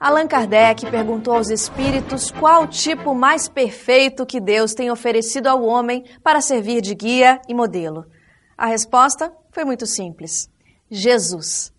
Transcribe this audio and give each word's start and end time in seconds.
Allan 0.00 0.26
Kardec 0.26 0.90
perguntou 0.90 1.34
aos 1.34 1.50
espíritos 1.50 2.30
qual 2.30 2.62
o 2.62 2.66
tipo 2.66 3.14
mais 3.14 3.46
perfeito 3.46 4.24
que 4.24 4.40
Deus 4.40 4.72
tem 4.72 4.90
oferecido 4.90 5.48
ao 5.48 5.62
homem 5.62 6.02
para 6.22 6.40
servir 6.40 6.80
de 6.80 6.94
guia 6.94 7.38
e 7.46 7.52
modelo. 7.52 8.06
A 8.56 8.64
resposta 8.64 9.30
foi 9.50 9.66
muito 9.66 9.84
simples: 9.84 10.50
Jesus. 10.90 11.70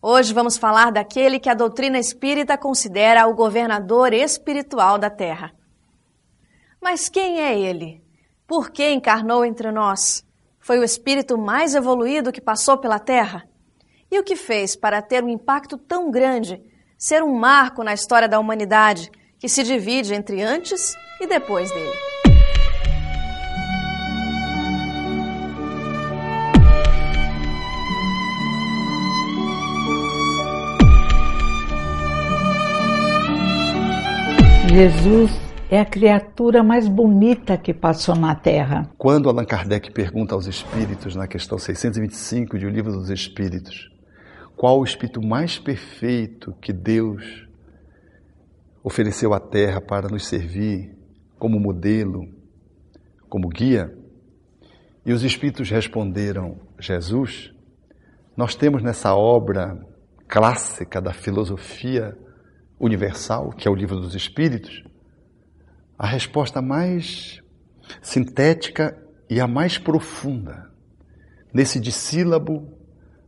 Hoje 0.00 0.32
vamos 0.32 0.56
falar 0.56 0.92
daquele 0.92 1.40
que 1.40 1.50
a 1.50 1.54
doutrina 1.54 1.98
espírita 1.98 2.56
considera 2.56 3.26
o 3.26 3.34
governador 3.34 4.12
espiritual 4.12 4.96
da 4.96 5.10
Terra. 5.10 5.52
Mas 6.80 7.08
quem 7.08 7.40
é 7.40 7.58
ele? 7.58 8.05
Por 8.46 8.70
que 8.70 8.92
encarnou 8.92 9.44
entre 9.44 9.72
nós? 9.72 10.24
Foi 10.60 10.78
o 10.78 10.84
espírito 10.84 11.36
mais 11.36 11.74
evoluído 11.74 12.30
que 12.30 12.40
passou 12.40 12.78
pela 12.78 13.00
Terra? 13.00 13.44
E 14.08 14.20
o 14.20 14.22
que 14.22 14.36
fez 14.36 14.76
para 14.76 15.02
ter 15.02 15.24
um 15.24 15.28
impacto 15.28 15.76
tão 15.76 16.12
grande, 16.12 16.62
ser 16.96 17.24
um 17.24 17.34
marco 17.34 17.82
na 17.82 17.92
história 17.92 18.28
da 18.28 18.38
humanidade 18.38 19.10
que 19.40 19.48
se 19.48 19.64
divide 19.64 20.14
entre 20.14 20.42
antes 20.42 20.94
e 21.20 21.26
depois 21.26 21.72
dele? 21.72 21.92
Jesus 34.68 35.45
é 35.70 35.80
a 35.80 35.84
criatura 35.84 36.62
mais 36.62 36.88
bonita 36.88 37.58
que 37.58 37.74
passou 37.74 38.14
na 38.14 38.34
Terra. 38.34 38.88
Quando 38.96 39.28
Allan 39.28 39.44
Kardec 39.44 39.90
pergunta 39.92 40.34
aos 40.34 40.46
espíritos, 40.46 41.16
na 41.16 41.26
questão 41.26 41.58
625 41.58 42.58
de 42.58 42.66
O 42.66 42.70
Livro 42.70 42.92
dos 42.92 43.10
Espíritos, 43.10 43.90
qual 44.56 44.78
o 44.78 44.84
espírito 44.84 45.20
mais 45.20 45.58
perfeito 45.58 46.54
que 46.62 46.72
Deus 46.72 47.46
ofereceu 48.82 49.34
à 49.34 49.40
Terra 49.40 49.80
para 49.80 50.08
nos 50.08 50.26
servir 50.26 50.96
como 51.36 51.58
modelo, 51.58 52.22
como 53.28 53.48
guia, 53.48 53.92
e 55.04 55.12
os 55.12 55.24
espíritos 55.24 55.68
responderam: 55.68 56.60
Jesus. 56.78 57.52
Nós 58.36 58.54
temos 58.54 58.82
nessa 58.82 59.14
obra 59.14 59.78
clássica 60.28 61.00
da 61.00 61.12
filosofia 61.12 62.16
universal, 62.78 63.50
que 63.50 63.66
é 63.66 63.70
o 63.70 63.74
livro 63.74 63.98
dos 63.98 64.14
Espíritos, 64.14 64.84
a 65.98 66.06
resposta 66.06 66.60
mais 66.60 67.40
sintética 68.02 68.96
e 69.28 69.40
a 69.40 69.46
mais 69.46 69.78
profunda. 69.78 70.70
Nesse 71.52 71.80
dissílabo, 71.80 72.68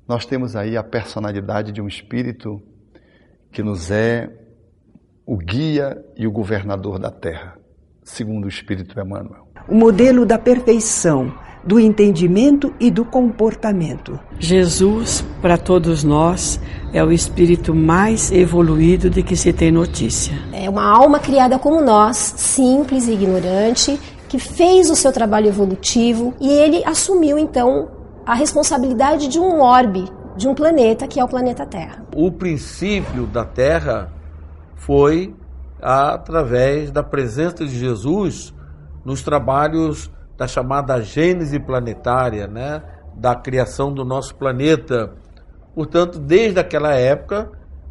nós 0.07 0.27
temos 0.27 0.55
aí 0.55 0.77
a 0.77 0.83
personalidade 0.83 1.73
de 1.73 1.81
um 1.81 1.89
espírito 1.89 2.63
que 3.51 3.63
nos 3.63 3.91
é 3.91 4.31
o 5.27 5.37
guia 5.37 6.03
e 6.17 6.27
o 6.27 6.33
governador 6.33 6.99
da 6.99 7.11
terra, 7.11 7.59
segundo 8.03 8.47
o 8.47 8.49
Espírito 8.49 8.99
Emmanuel. 8.99 9.47
O 9.69 9.75
modelo 9.75 10.25
da 10.25 10.39
perfeição 10.39 11.35
do 11.69 11.79
entendimento 11.79 12.73
e 12.81 12.91
do 12.91 13.05
comportamento. 13.05 14.19
Jesus, 14.39 15.23
para 15.43 15.59
todos 15.59 16.03
nós, 16.03 16.59
é 16.95 17.05
o 17.05 17.13
espírito 17.13 17.75
mais 17.75 18.33
evoluído 18.33 19.11
de 19.11 19.23
que 19.23 19.37
se 19.37 19.53
tem 19.53 19.71
notícia. 19.71 20.35
É 20.51 20.71
uma 20.71 20.83
alma 20.83 21.19
criada 21.19 21.59
como 21.59 21.83
nós, 21.83 22.17
simples 22.17 23.07
e 23.07 23.13
ignorante, 23.13 24.01
que 24.31 24.39
fez 24.39 24.89
o 24.89 24.97
seu 24.97 25.13
trabalho 25.13 25.49
evolutivo 25.49 26.33
e 26.41 26.49
ele 26.49 26.83
assumiu 26.87 27.39
então 27.39 27.91
a 28.25 28.33
responsabilidade 28.35 29.29
de 29.29 29.39
um 29.39 29.61
orbe, 29.61 30.11
de 30.39 30.49
um 30.49 30.55
planeta 30.55 31.07
que 31.07 31.21
é 31.21 31.25
o 31.25 31.29
planeta 31.29 31.67
Terra. 31.67 32.03
O 32.17 32.33
princípio 32.33 33.27
da 33.27 33.45
Terra 33.45 34.11
foi 34.75 35.35
através 35.83 36.91
da 36.91 37.03
presença 37.03 37.67
de 37.67 37.79
Jesus 37.79 38.55
nos 39.05 39.23
trabalhos 39.23 40.11
da 40.39 40.47
chamada 40.47 41.03
gênese 41.03 41.59
planetária, 41.59 42.47
né, 42.47 42.81
da 43.17 43.35
criação 43.35 43.93
do 43.93 44.05
nosso 44.05 44.37
planeta. 44.37 45.13
Portanto, 45.75 46.21
desde 46.21 46.61
aquela 46.61 46.95
época, 46.95 47.51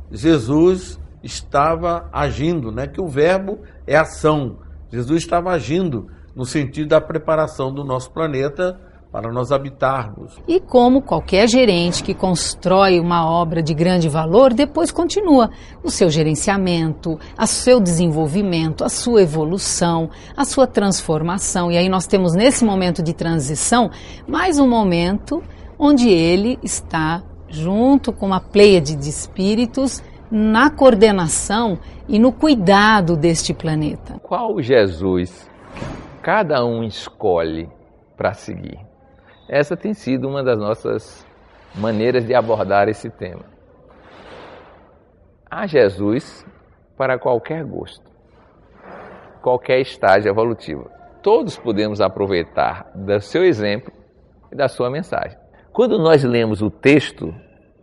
Jesus 0.09 0.97
estava 1.21 2.09
agindo, 2.13 2.71
né, 2.71 2.87
que 2.87 3.01
o 3.01 3.07
verbo 3.07 3.59
é 3.85 3.97
ação. 3.97 4.59
Jesus 4.89 5.21
estava 5.21 5.51
agindo 5.51 6.07
no 6.33 6.45
sentido 6.45 6.87
da 6.87 7.01
preparação 7.01 7.73
do 7.73 7.83
nosso 7.83 8.11
planeta 8.11 8.79
para 9.17 9.31
nós 9.31 9.51
habitarmos. 9.51 10.39
E 10.47 10.59
como 10.59 11.01
qualquer 11.01 11.47
gerente 11.49 12.03
que 12.03 12.13
constrói 12.13 12.99
uma 12.99 13.27
obra 13.27 13.63
de 13.63 13.73
grande 13.73 14.07
valor, 14.07 14.53
depois 14.53 14.91
continua 14.91 15.49
o 15.83 15.89
seu 15.89 16.07
gerenciamento, 16.07 17.17
o 17.35 17.47
seu 17.47 17.79
desenvolvimento, 17.79 18.83
a 18.83 18.89
sua 18.89 19.23
evolução, 19.23 20.11
a 20.35 20.45
sua 20.45 20.67
transformação. 20.67 21.71
E 21.71 21.77
aí 21.77 21.89
nós 21.89 22.05
temos 22.05 22.35
nesse 22.35 22.63
momento 22.63 23.01
de 23.01 23.11
transição 23.11 23.89
mais 24.27 24.59
um 24.59 24.69
momento 24.69 25.41
onde 25.79 26.09
ele 26.09 26.59
está 26.61 27.23
junto 27.49 28.13
com 28.13 28.27
uma 28.27 28.39
pleiade 28.39 28.95
de 28.95 29.09
espíritos 29.09 30.03
na 30.29 30.69
coordenação 30.69 31.79
e 32.07 32.19
no 32.19 32.31
cuidado 32.31 33.17
deste 33.17 33.51
planeta. 33.51 34.19
Qual 34.21 34.61
Jesus 34.61 35.49
cada 36.21 36.63
um 36.63 36.83
escolhe 36.83 37.67
para 38.15 38.35
seguir? 38.35 38.86
Essa 39.49 39.77
tem 39.77 39.93
sido 39.93 40.27
uma 40.27 40.43
das 40.43 40.57
nossas 40.57 41.25
maneiras 41.73 42.25
de 42.25 42.35
abordar 42.35 42.89
esse 42.89 43.09
tema. 43.09 43.43
Há 45.49 45.65
Jesus 45.65 46.45
para 46.97 47.17
qualquer 47.17 47.63
gosto, 47.63 48.03
qualquer 49.41 49.79
estágio 49.79 50.29
evolutivo. 50.29 50.89
Todos 51.23 51.57
podemos 51.57 52.01
aproveitar 52.01 52.91
do 52.93 53.19
seu 53.21 53.45
exemplo 53.45 53.91
e 54.51 54.55
da 54.55 54.67
sua 54.67 54.89
mensagem. 54.89 55.37
Quando 55.71 55.97
nós 55.97 56.23
lemos 56.23 56.61
o 56.61 56.69
texto 56.69 57.33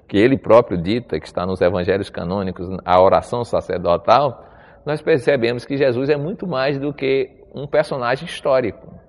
que 0.07 0.19
ele 0.19 0.37
próprio 0.37 0.77
dita, 0.77 1.19
que 1.19 1.27
está 1.27 1.47
nos 1.47 1.61
evangelhos 1.61 2.11
canônicos, 2.11 2.69
a 2.85 3.01
oração 3.01 3.43
sacerdotal, 3.45 4.45
nós 4.85 5.01
percebemos 5.01 5.65
que 5.65 5.79
Jesus 5.79 6.11
é 6.11 6.17
muito 6.17 6.47
mais 6.47 6.79
do 6.79 6.93
que 6.93 7.31
um 7.55 7.67
personagem 7.67 8.27
histórico. 8.27 9.04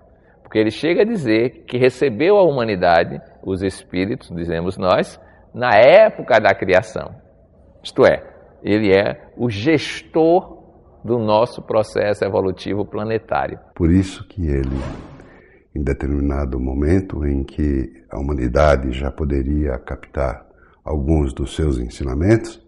Porque 0.46 0.60
ele 0.60 0.70
chega 0.70 1.02
a 1.02 1.06
dizer 1.06 1.64
que 1.66 1.76
recebeu 1.76 2.38
a 2.38 2.44
humanidade, 2.44 3.20
os 3.44 3.64
espíritos, 3.64 4.30
dizemos 4.30 4.78
nós, 4.78 5.20
na 5.52 5.72
época 5.76 6.40
da 6.40 6.54
criação. 6.54 7.16
Isto 7.84 8.06
é, 8.06 8.24
ele 8.64 8.96
é 8.96 9.32
o 9.36 9.50
gestor 9.50 10.64
do 11.04 11.18
nosso 11.18 11.64
processo 11.64 12.24
evolutivo 12.24 12.86
planetário. 12.86 13.60
Por 13.74 13.92
isso 13.92 14.24
que 14.28 14.46
ele, 14.46 14.78
em 15.76 15.84
determinado 15.84 16.60
momento 16.60 17.26
em 17.26 17.44
que 17.44 17.92
a 18.12 18.20
humanidade 18.20 18.92
já 18.92 19.12
poderia 19.12 19.80
captar 19.80 20.46
alguns 20.84 21.34
dos 21.34 21.56
seus 21.56 21.80
ensinamentos, 21.80 22.64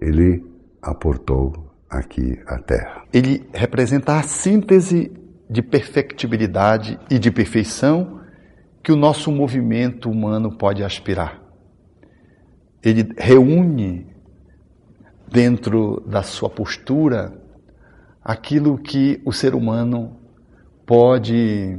ele 0.00 0.44
aportou 0.82 1.52
aqui 1.88 2.36
a 2.44 2.58
Terra. 2.58 3.04
Ele 3.12 3.48
representa 3.54 4.18
a 4.18 4.22
síntese 4.24 5.12
de 5.50 5.60
perfectibilidade 5.62 6.96
e 7.10 7.18
de 7.18 7.28
perfeição 7.28 8.20
que 8.82 8.92
o 8.92 8.96
nosso 8.96 9.32
movimento 9.32 10.08
humano 10.08 10.56
pode 10.56 10.84
aspirar. 10.84 11.42
Ele 12.80 13.12
reúne 13.18 14.06
dentro 15.28 16.02
da 16.06 16.22
sua 16.22 16.48
postura 16.48 17.36
aquilo 18.22 18.78
que 18.78 19.20
o 19.24 19.32
ser 19.32 19.54
humano 19.54 20.16
pode 20.86 21.78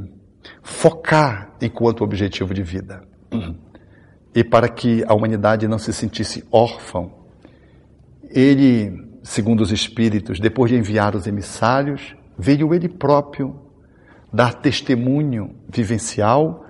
focar 0.62 1.56
enquanto 1.60 2.04
objetivo 2.04 2.52
de 2.52 2.62
vida. 2.62 3.02
E 4.34 4.44
para 4.44 4.68
que 4.68 5.02
a 5.06 5.14
humanidade 5.14 5.66
não 5.66 5.78
se 5.78 5.92
sentisse 5.92 6.44
órfã, 6.52 7.10
ele, 8.30 9.18
segundo 9.22 9.60
os 9.60 9.72
espíritos, 9.72 10.38
depois 10.38 10.70
de 10.70 10.76
enviar 10.76 11.14
os 11.16 11.26
emissários, 11.26 12.14
veio 12.38 12.74
ele 12.74 12.88
próprio 12.88 13.54
dar 14.32 14.54
testemunho 14.54 15.54
vivencial 15.68 16.64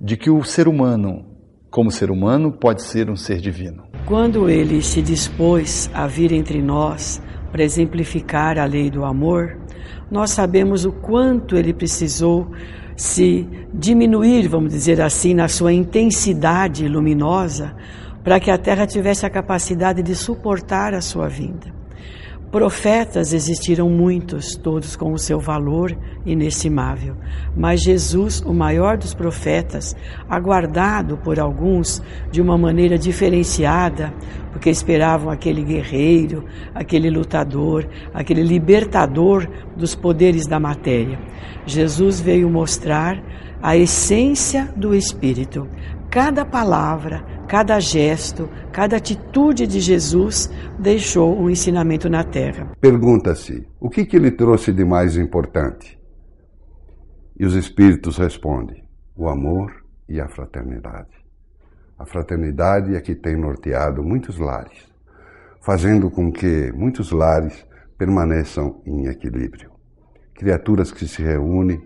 de 0.00 0.16
que 0.16 0.30
o 0.30 0.44
ser 0.44 0.68
humano, 0.68 1.24
como 1.70 1.90
ser 1.90 2.10
humano, 2.10 2.52
pode 2.52 2.82
ser 2.82 3.08
um 3.08 3.16
ser 3.16 3.40
divino. 3.40 3.84
Quando 4.04 4.48
ele 4.48 4.82
se 4.82 5.00
dispôs 5.00 5.90
a 5.94 6.06
vir 6.06 6.32
entre 6.32 6.60
nós 6.60 7.20
para 7.50 7.64
exemplificar 7.64 8.58
a 8.58 8.64
lei 8.64 8.90
do 8.90 9.04
amor, 9.04 9.58
nós 10.10 10.30
sabemos 10.30 10.84
o 10.84 10.92
quanto 10.92 11.56
ele 11.56 11.72
precisou 11.72 12.50
se 12.96 13.46
diminuir, 13.72 14.48
vamos 14.48 14.72
dizer 14.72 15.00
assim, 15.00 15.34
na 15.34 15.48
sua 15.48 15.72
intensidade 15.72 16.86
luminosa, 16.88 17.74
para 18.22 18.40
que 18.40 18.50
a 18.50 18.58
Terra 18.58 18.86
tivesse 18.86 19.24
a 19.26 19.30
capacidade 19.30 20.02
de 20.02 20.14
suportar 20.14 20.94
a 20.94 21.00
sua 21.00 21.28
vinda. 21.28 21.72
Profetas 22.56 23.34
existiram 23.34 23.90
muitos, 23.90 24.56
todos 24.56 24.96
com 24.96 25.12
o 25.12 25.18
seu 25.18 25.38
valor 25.38 25.94
inestimável. 26.24 27.14
Mas 27.54 27.82
Jesus, 27.82 28.40
o 28.40 28.54
maior 28.54 28.96
dos 28.96 29.12
profetas, 29.12 29.94
aguardado 30.26 31.18
por 31.18 31.38
alguns 31.38 32.02
de 32.32 32.40
uma 32.40 32.56
maneira 32.56 32.96
diferenciada, 32.96 34.10
porque 34.52 34.70
esperavam 34.70 35.28
aquele 35.28 35.62
guerreiro, 35.62 36.46
aquele 36.74 37.10
lutador, 37.10 37.86
aquele 38.14 38.42
libertador 38.42 39.46
dos 39.76 39.94
poderes 39.94 40.46
da 40.46 40.58
matéria. 40.58 41.20
Jesus 41.66 42.22
veio 42.22 42.48
mostrar 42.48 43.22
a 43.62 43.76
essência 43.76 44.72
do 44.74 44.94
Espírito. 44.94 45.68
Cada 46.08 46.42
palavra, 46.42 47.22
cada 47.46 47.78
gesto, 47.78 48.48
cada 48.72 48.96
atitude 48.96 49.66
de 49.66 49.80
Jesus 49.80 50.50
deixou 50.78 51.38
um 51.38 51.48
ensinamento 51.48 52.08
na 52.08 52.24
terra. 52.24 52.72
Pergunta-se: 52.80 53.66
o 53.80 53.88
que, 53.88 54.04
que 54.04 54.16
ele 54.16 54.30
trouxe 54.30 54.72
de 54.72 54.84
mais 54.84 55.16
importante? 55.16 55.98
E 57.38 57.44
os 57.44 57.54
Espíritos 57.54 58.18
respondem: 58.18 58.84
o 59.16 59.28
amor 59.28 59.72
e 60.08 60.20
a 60.20 60.28
fraternidade. 60.28 61.16
A 61.98 62.04
fraternidade 62.04 62.94
é 62.94 63.00
que 63.00 63.14
tem 63.14 63.36
norteado 63.36 64.02
muitos 64.02 64.38
lares, 64.38 64.92
fazendo 65.64 66.10
com 66.10 66.30
que 66.30 66.70
muitos 66.72 67.10
lares 67.10 67.66
permaneçam 67.96 68.82
em 68.84 69.06
equilíbrio. 69.06 69.70
Criaturas 70.34 70.92
que 70.92 71.08
se 71.08 71.22
reúnem 71.22 71.80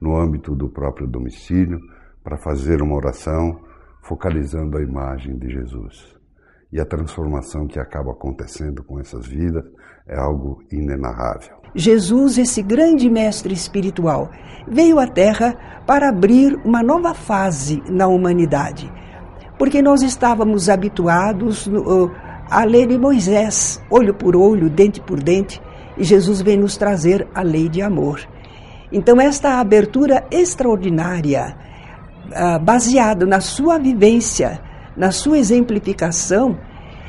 no 0.00 0.16
âmbito 0.16 0.56
do 0.56 0.68
próprio 0.68 1.06
domicílio 1.06 1.78
para 2.24 2.36
fazer 2.36 2.82
uma 2.82 2.96
oração 2.96 3.60
focalizando 4.02 4.76
a 4.76 4.82
imagem 4.82 5.38
de 5.38 5.48
Jesus. 5.48 6.14
E 6.72 6.80
a 6.80 6.86
transformação 6.86 7.66
que 7.66 7.78
acaba 7.78 8.12
acontecendo 8.12 8.82
com 8.82 8.98
essas 8.98 9.26
vidas 9.26 9.64
é 10.06 10.18
algo 10.18 10.62
inenarrável. 10.70 11.56
Jesus, 11.74 12.36
esse 12.36 12.62
grande 12.62 13.08
mestre 13.08 13.54
espiritual, 13.54 14.30
veio 14.68 14.98
à 14.98 15.06
Terra 15.06 15.54
para 15.86 16.08
abrir 16.08 16.54
uma 16.64 16.82
nova 16.82 17.14
fase 17.14 17.82
na 17.88 18.06
humanidade. 18.06 18.92
Porque 19.58 19.80
nós 19.80 20.02
estávamos 20.02 20.68
habituados 20.68 21.70
à 22.50 22.64
lei 22.64 22.86
de 22.86 22.98
Moisés, 22.98 23.82
olho 23.90 24.14
por 24.14 24.36
olho, 24.36 24.68
dente 24.68 25.00
por 25.00 25.22
dente, 25.22 25.62
e 25.96 26.04
Jesus 26.04 26.42
vem 26.42 26.58
nos 26.58 26.76
trazer 26.76 27.26
a 27.34 27.42
lei 27.42 27.68
de 27.68 27.80
amor. 27.80 28.20
Então, 28.90 29.20
esta 29.20 29.60
abertura 29.60 30.26
extraordinária, 30.30 31.56
ah, 32.32 32.58
baseada 32.58 33.26
na 33.26 33.40
sua 33.40 33.78
vivência, 33.78 34.60
na 34.96 35.10
sua 35.10 35.38
exemplificação, 35.38 36.58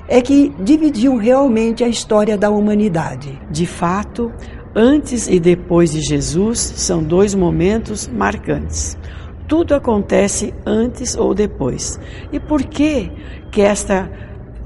é 0.08 0.22
que 0.22 0.54
dividiu 0.60 1.16
realmente 1.18 1.84
a 1.84 1.88
história 1.88 2.38
da 2.38 2.50
humanidade. 2.50 3.40
De 3.50 3.66
fato, 3.66 4.32
antes 4.76 5.28
e 5.28 5.40
depois 5.40 5.92
de 5.92 6.02
Jesus 6.02 6.60
são 6.60 7.04
dois 7.04 7.34
momentos 7.34 8.08
marcantes. 8.08 8.98
Tudo 9.48 9.76
acontece 9.76 10.54
antes 10.66 11.16
ou 11.16 11.34
depois. 11.34 12.00
E 12.32 12.40
por 12.40 12.64
que 12.64 13.12
que 13.52 13.62
esta 13.62 14.10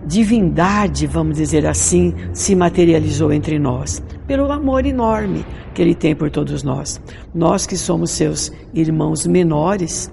divindade, 0.07 1.05
vamos 1.05 1.37
dizer 1.37 1.67
assim, 1.67 2.13
se 2.33 2.55
materializou 2.55 3.33
entre 3.33 3.59
nós? 3.59 4.01
Pelo 4.25 4.49
amor 4.51 4.85
enorme 4.85 5.45
que 5.73 5.81
Ele 5.81 5.93
tem 5.93 6.15
por 6.15 6.31
todos 6.31 6.63
nós. 6.63 6.99
Nós 7.35 7.67
que 7.67 7.75
somos 7.75 8.11
seus 8.11 8.51
irmãos 8.73 9.27
menores 9.27 10.09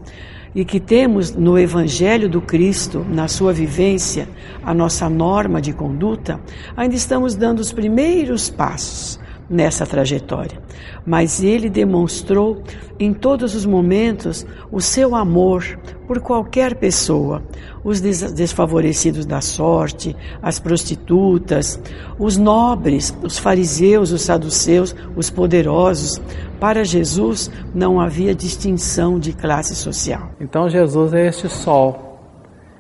e 0.52 0.64
que 0.64 0.80
temos 0.80 1.34
no 1.34 1.56
Evangelho 1.56 2.28
do 2.28 2.40
Cristo, 2.40 3.06
na 3.08 3.28
sua 3.28 3.52
vivência, 3.52 4.28
a 4.62 4.74
nossa 4.74 5.08
norma 5.08 5.60
de 5.60 5.72
conduta, 5.72 6.40
ainda 6.76 6.96
estamos 6.96 7.36
dando 7.36 7.60
os 7.60 7.72
primeiros 7.72 8.50
passos 8.50 9.20
nessa 9.48 9.86
trajetória. 9.86 10.58
Mas 11.06 11.42
ele 11.42 11.68
demonstrou 11.68 12.62
em 12.98 13.12
todos 13.12 13.54
os 13.54 13.66
momentos 13.66 14.46
o 14.70 14.80
seu 14.80 15.14
amor 15.14 15.64
por 16.06 16.20
qualquer 16.20 16.76
pessoa, 16.76 17.42
os 17.82 18.00
desfavorecidos 18.00 19.26
da 19.26 19.40
sorte, 19.40 20.16
as 20.42 20.58
prostitutas, 20.58 21.80
os 22.18 22.36
nobres, 22.36 23.16
os 23.22 23.38
fariseus, 23.38 24.12
os 24.12 24.22
saduceus, 24.22 24.94
os 25.16 25.30
poderosos. 25.30 26.20
Para 26.60 26.84
Jesus 26.84 27.50
não 27.74 28.00
havia 28.00 28.34
distinção 28.34 29.18
de 29.18 29.32
classe 29.32 29.74
social. 29.74 30.30
Então 30.40 30.68
Jesus 30.68 31.12
é 31.12 31.26
este 31.26 31.48
sol, 31.48 32.20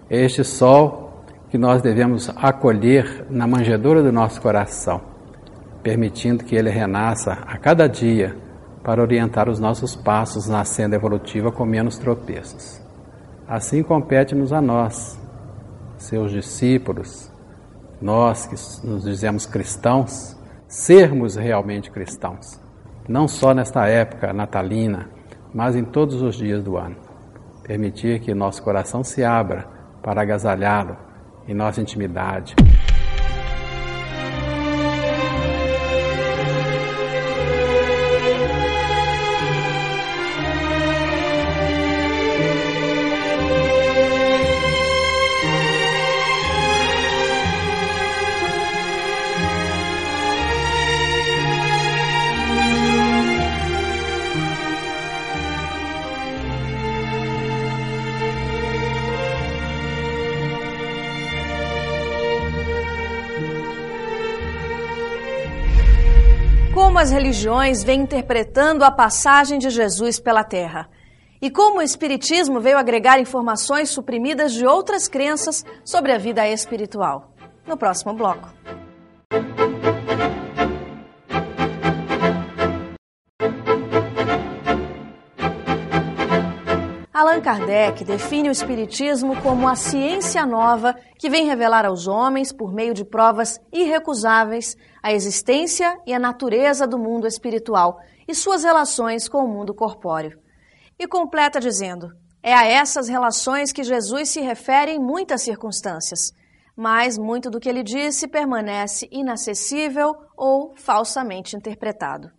é 0.08 0.24
este 0.24 0.44
sol 0.44 1.24
que 1.50 1.58
nós 1.58 1.82
devemos 1.82 2.30
acolher 2.36 3.26
na 3.30 3.46
manjedoura 3.46 4.02
do 4.02 4.10
nosso 4.10 4.40
coração 4.40 5.13
permitindo 5.84 6.42
que 6.42 6.56
ele 6.56 6.70
renasça 6.70 7.32
a 7.46 7.58
cada 7.58 7.86
dia 7.86 8.34
para 8.82 9.02
orientar 9.02 9.48
os 9.50 9.60
nossos 9.60 9.94
passos 9.94 10.48
na 10.48 10.64
senda 10.64 10.96
evolutiva 10.96 11.52
com 11.52 11.64
menos 11.66 11.98
tropeços. 11.98 12.82
Assim 13.46 13.82
compete-nos 13.82 14.52
a 14.52 14.60
nós, 14.62 15.20
seus 15.98 16.32
discípulos, 16.32 17.30
nós 18.00 18.46
que 18.46 18.86
nos 18.86 19.04
dizemos 19.04 19.44
cristãos, 19.44 20.36
sermos 20.66 21.36
realmente 21.36 21.90
cristãos, 21.90 22.58
não 23.06 23.28
só 23.28 23.52
nesta 23.52 23.86
época 23.86 24.32
natalina, 24.32 25.10
mas 25.52 25.76
em 25.76 25.84
todos 25.84 26.22
os 26.22 26.34
dias 26.34 26.64
do 26.64 26.78
ano. 26.78 26.96
Permitir 27.62 28.20
que 28.20 28.34
nosso 28.34 28.62
coração 28.62 29.04
se 29.04 29.22
abra 29.22 29.66
para 30.02 30.22
agasalhá-lo 30.22 30.96
em 31.46 31.54
nossa 31.54 31.80
intimidade. 31.80 32.54
As 67.04 67.10
religiões 67.10 67.84
vêm 67.84 68.00
interpretando 68.00 68.82
a 68.82 68.90
passagem 68.90 69.58
de 69.58 69.68
Jesus 69.68 70.18
pela 70.18 70.42
Terra. 70.42 70.88
E 71.40 71.50
como 71.50 71.80
o 71.80 71.82
Espiritismo 71.82 72.60
veio 72.60 72.78
agregar 72.78 73.20
informações 73.20 73.90
suprimidas 73.90 74.54
de 74.54 74.64
outras 74.64 75.06
crenças 75.06 75.66
sobre 75.84 76.12
a 76.12 76.18
vida 76.18 76.48
espiritual. 76.48 77.34
No 77.66 77.76
próximo 77.76 78.14
bloco. 78.14 78.48
Allan 87.14 87.40
Kardec 87.40 88.02
define 88.04 88.48
o 88.48 88.50
Espiritismo 88.50 89.40
como 89.40 89.68
a 89.68 89.76
ciência 89.76 90.44
nova 90.44 90.96
que 91.16 91.30
vem 91.30 91.46
revelar 91.46 91.86
aos 91.86 92.08
homens, 92.08 92.52
por 92.52 92.74
meio 92.74 92.92
de 92.92 93.04
provas 93.04 93.60
irrecusáveis, 93.72 94.76
a 95.00 95.12
existência 95.12 95.96
e 96.04 96.12
a 96.12 96.18
natureza 96.18 96.88
do 96.88 96.98
mundo 96.98 97.28
espiritual 97.28 98.00
e 98.26 98.34
suas 98.34 98.64
relações 98.64 99.28
com 99.28 99.44
o 99.44 99.48
mundo 99.48 99.72
corpóreo. 99.72 100.40
E 100.98 101.06
completa 101.06 101.60
dizendo: 101.60 102.08
é 102.42 102.52
a 102.52 102.66
essas 102.66 103.06
relações 103.06 103.70
que 103.70 103.84
Jesus 103.84 104.30
se 104.30 104.40
refere 104.40 104.90
em 104.90 104.98
muitas 104.98 105.42
circunstâncias, 105.42 106.32
mas 106.76 107.16
muito 107.16 107.48
do 107.48 107.60
que 107.60 107.68
ele 107.68 107.84
disse 107.84 108.26
permanece 108.26 109.08
inacessível 109.12 110.16
ou 110.36 110.74
falsamente 110.74 111.54
interpretado 111.54 112.32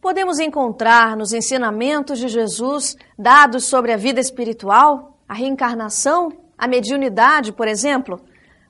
podemos 0.00 0.38
encontrar 0.38 1.16
nos 1.16 1.32
ensinamentos 1.32 2.18
de 2.18 2.28
Jesus 2.28 2.96
dados 3.18 3.64
sobre 3.64 3.92
a 3.92 3.96
vida 3.96 4.20
espiritual, 4.20 5.18
a 5.28 5.34
reencarnação, 5.34 6.32
a 6.56 6.66
mediunidade, 6.66 7.52
por 7.52 7.68
exemplo? 7.68 8.20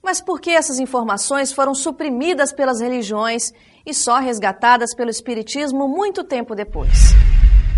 Mas 0.02 0.20
por 0.20 0.40
que 0.40 0.50
essas 0.50 0.78
informações 0.78 1.52
foram 1.52 1.74
suprimidas 1.74 2.52
pelas 2.52 2.80
religiões 2.80 3.52
e 3.86 3.94
só 3.94 4.18
resgatadas 4.18 4.94
pelo 4.94 5.10
Espiritismo 5.10 5.88
muito 5.88 6.24
tempo 6.24 6.54
depois? 6.54 7.14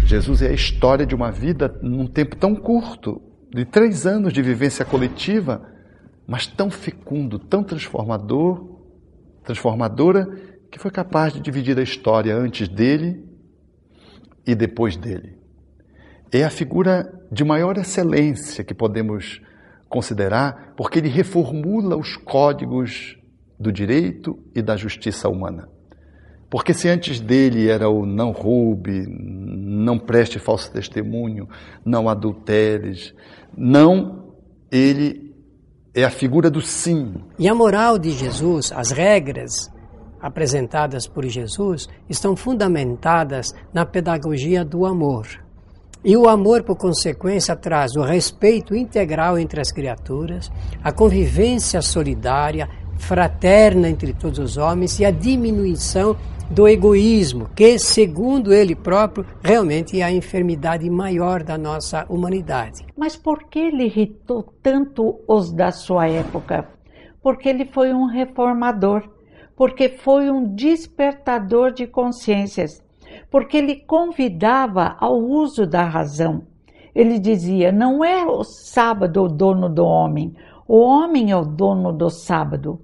Jesus 0.04 0.42
é 0.42 0.49
a 0.49 0.52
história 0.52 1.04
de 1.04 1.14
uma 1.14 1.30
vida 1.30 1.78
num 1.82 2.06
tempo 2.06 2.37
tão 2.37 2.54
curto, 2.54 3.21
de 3.50 3.64
três 3.64 4.06
anos 4.06 4.32
de 4.32 4.40
vivência 4.40 4.85
coletiva, 4.85 5.68
mas 6.26 6.47
tão 6.47 6.71
fecundo, 6.71 7.38
tão 7.38 7.62
transformador, 7.62 8.78
transformadora, 9.44 10.26
que 10.71 10.78
foi 10.78 10.90
capaz 10.90 11.35
de 11.35 11.40
dividir 11.40 11.78
a 11.78 11.82
história 11.82 12.35
antes 12.35 12.68
dele 12.68 13.32
e 14.46 14.54
depois 14.54 14.96
dele. 14.96 15.38
É 16.30 16.44
a 16.44 16.50
figura 16.50 17.12
de 17.30 17.44
maior 17.44 17.76
excelência 17.76 18.64
que 18.64 18.75
podemos 18.75 19.40
considerar, 19.88 20.72
porque 20.76 20.99
ele 20.99 21.08
reformula 21.08 21.96
os 21.96 22.16
códigos 22.16 23.18
do 23.58 23.70
direito 23.70 24.38
e 24.54 24.62
da 24.62 24.76
justiça 24.76 25.28
humana. 25.28 25.68
Porque 26.50 26.75
se 26.75 26.88
antes 26.88 27.20
dele 27.20 27.68
era 27.68 27.88
o 27.88 28.04
não 28.04 28.30
roube, 28.30 29.06
não 29.08 29.99
preste 29.99 30.38
falso 30.38 30.70
testemunho, 30.70 31.49
não 31.84 32.08
adulteres, 32.08 33.14
não, 33.56 34.34
ele 34.70 35.34
é 35.94 36.04
a 36.04 36.11
figura 36.11 36.50
do 36.50 36.61
sim. 36.61 37.14
E 37.38 37.49
a 37.49 37.54
moral 37.54 37.99
de 37.99 38.11
Jesus, 38.11 38.72
as 38.72 38.90
regras 38.90 39.72
apresentadas 40.23 41.07
por 41.07 41.25
Jesus, 41.26 41.88
estão 42.09 42.37
fundamentadas 42.37 43.52
na 43.75 43.85
pedagogia 43.85 44.64
do 44.64 44.87
amor. 44.87 45.26
E 46.05 46.17
o 46.17 46.29
amor, 46.29 46.62
por 46.62 46.76
consequência, 46.76 47.55
traz 47.55 47.95
o 47.95 48.02
respeito 48.02 48.75
integral 48.75 49.38
entre 49.38 49.61
as 49.61 49.71
criaturas, 49.71 50.50
a 50.83 50.93
convivência 50.93 51.83
solidária, 51.83 52.69
fraterna 52.99 53.88
entre 53.88 54.12
todos 54.12 54.38
os 54.38 54.57
homens 54.57 54.99
e 54.99 55.05
a 55.05 55.11
diminuição 55.11 56.17
do 56.50 56.69
egoísmo, 56.69 57.49
que, 57.55 57.79
segundo 57.79 58.52
ele 58.52 58.75
próprio, 58.75 59.25
realmente 59.43 60.00
é 60.00 60.05
a 60.05 60.12
enfermidade 60.12 60.88
maior 60.91 61.43
da 61.43 61.57
nossa 61.57 62.05
humanidade. 62.09 62.85
Mas 62.97 63.17
por 63.17 63.45
que 63.49 63.59
ele 63.59 63.85
irritou 63.85 64.43
tanto 64.62 65.21
os 65.26 65.52
da 65.52 65.73
sua 65.73 66.09
época? 66.09 66.69
Porque 67.23 67.49
ele 67.49 67.64
foi 67.64 67.93
um 67.93 68.07
reformador, 68.07 69.09
porque 69.56 69.88
foi 69.88 70.30
um 70.30 70.54
despertador 70.54 71.73
de 71.73 71.87
consciências, 71.87 72.82
porque 73.30 73.56
ele 73.56 73.76
convidava 73.76 74.97
ao 74.99 75.18
uso 75.18 75.66
da 75.66 75.85
razão. 75.85 76.42
Ele 76.94 77.18
dizia: 77.18 77.73
não 77.73 78.04
é 78.04 78.25
o 78.25 78.44
sábado 78.44 79.23
o 79.23 79.28
dono 79.28 79.68
do 79.68 79.85
homem, 79.85 80.35
o 80.66 80.78
homem 80.78 81.30
é 81.30 81.37
o 81.37 81.44
dono 81.44 81.92
do 81.92 82.11
sábado. 82.11 82.80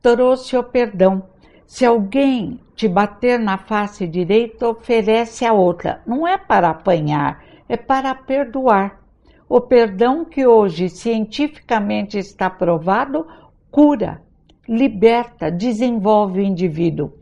Trouxe 0.00 0.56
o 0.56 0.64
perdão. 0.64 1.22
Se 1.66 1.86
alguém 1.86 2.60
te 2.74 2.88
bater 2.88 3.38
na 3.38 3.56
face 3.56 4.06
direita, 4.06 4.68
oferece 4.68 5.44
a 5.44 5.52
outra. 5.52 6.02
Não 6.06 6.26
é 6.26 6.36
para 6.36 6.70
apanhar, 6.70 7.42
é 7.68 7.76
para 7.76 8.14
perdoar. 8.14 9.00
O 9.48 9.60
perdão 9.60 10.24
que 10.24 10.46
hoje 10.46 10.88
cientificamente 10.88 12.18
está 12.18 12.50
provado 12.50 13.26
cura, 13.70 14.22
liberta, 14.68 15.50
desenvolve 15.50 16.40
o 16.40 16.44
indivíduo. 16.44 17.12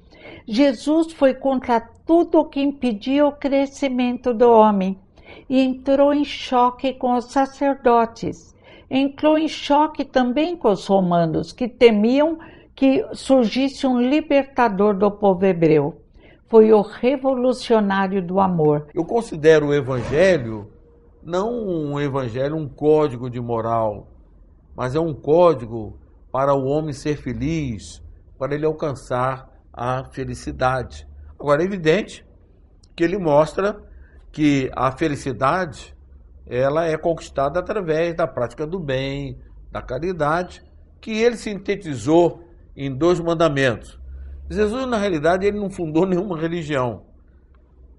Jesus 0.47 1.13
foi 1.13 1.35
contra 1.35 1.81
tudo 1.81 2.41
o 2.41 2.45
que 2.45 2.61
impedia 2.61 3.27
o 3.27 3.33
crescimento 3.33 4.35
do 4.35 4.51
homem 4.51 4.99
e 5.49 5.61
entrou 5.61 6.13
em 6.13 6.25
choque 6.25 6.93
com 6.93 7.15
os 7.15 7.27
sacerdotes. 7.27 8.55
Entrou 8.91 9.39
em 9.39 9.49
choque 9.49 10.05
também 10.05 10.57
com 10.57 10.71
os 10.71 10.87
romanos, 10.87 11.53
que 11.53 11.69
temiam 11.69 12.39
que 12.75 13.05
surgisse 13.13 13.87
um 13.87 14.01
libertador 14.01 14.95
do 14.95 15.11
povo 15.11 15.45
hebreu. 15.45 16.01
Foi 16.49 16.73
o 16.73 16.81
revolucionário 16.81 18.21
do 18.21 18.41
amor. 18.41 18.89
Eu 18.93 19.05
considero 19.05 19.69
o 19.69 19.75
evangelho 19.75 20.67
não 21.23 21.53
um 21.53 22.01
evangelho, 22.01 22.57
um 22.57 22.69
código 22.69 23.29
de 23.29 23.41
moral, 23.41 24.09
mas 24.75 24.95
é 24.95 25.01
um 25.01 25.13
código 25.13 25.99
para 26.33 26.55
o 26.55 26.65
homem 26.65 26.93
ser 26.93 27.17
feliz, 27.17 28.03
para 28.39 28.55
ele 28.55 28.67
alcançar 28.67 29.49
a 29.73 30.05
felicidade. 30.05 31.07
Agora 31.39 31.63
é 31.63 31.67
evidente 31.67 32.25
que 32.95 33.05
ele 33.05 33.19
mostra 33.19 33.83
que 34.33 34.71
a 34.75 34.93
felicidade 34.93 35.97
ela 36.47 36.85
é 36.85 36.97
conquistada 36.97 37.61
através 37.61 38.15
da 38.15 38.27
prática 38.27 38.67
do 38.67 38.79
bem, 38.79 39.39
da 39.71 39.81
caridade, 39.81 40.63
que 41.01 41.13
ele 41.13 41.37
sintetizou 41.37 42.45
em 42.77 42.95
dois 42.95 43.21
mandamentos. 43.21 43.99
Jesus, 44.49 44.87
na 44.87 44.97
realidade, 44.97 45.47
ele 45.47 45.59
não 45.59 45.71
fundou 45.71 46.05
nenhuma 46.07 46.39
religião. 46.39 47.05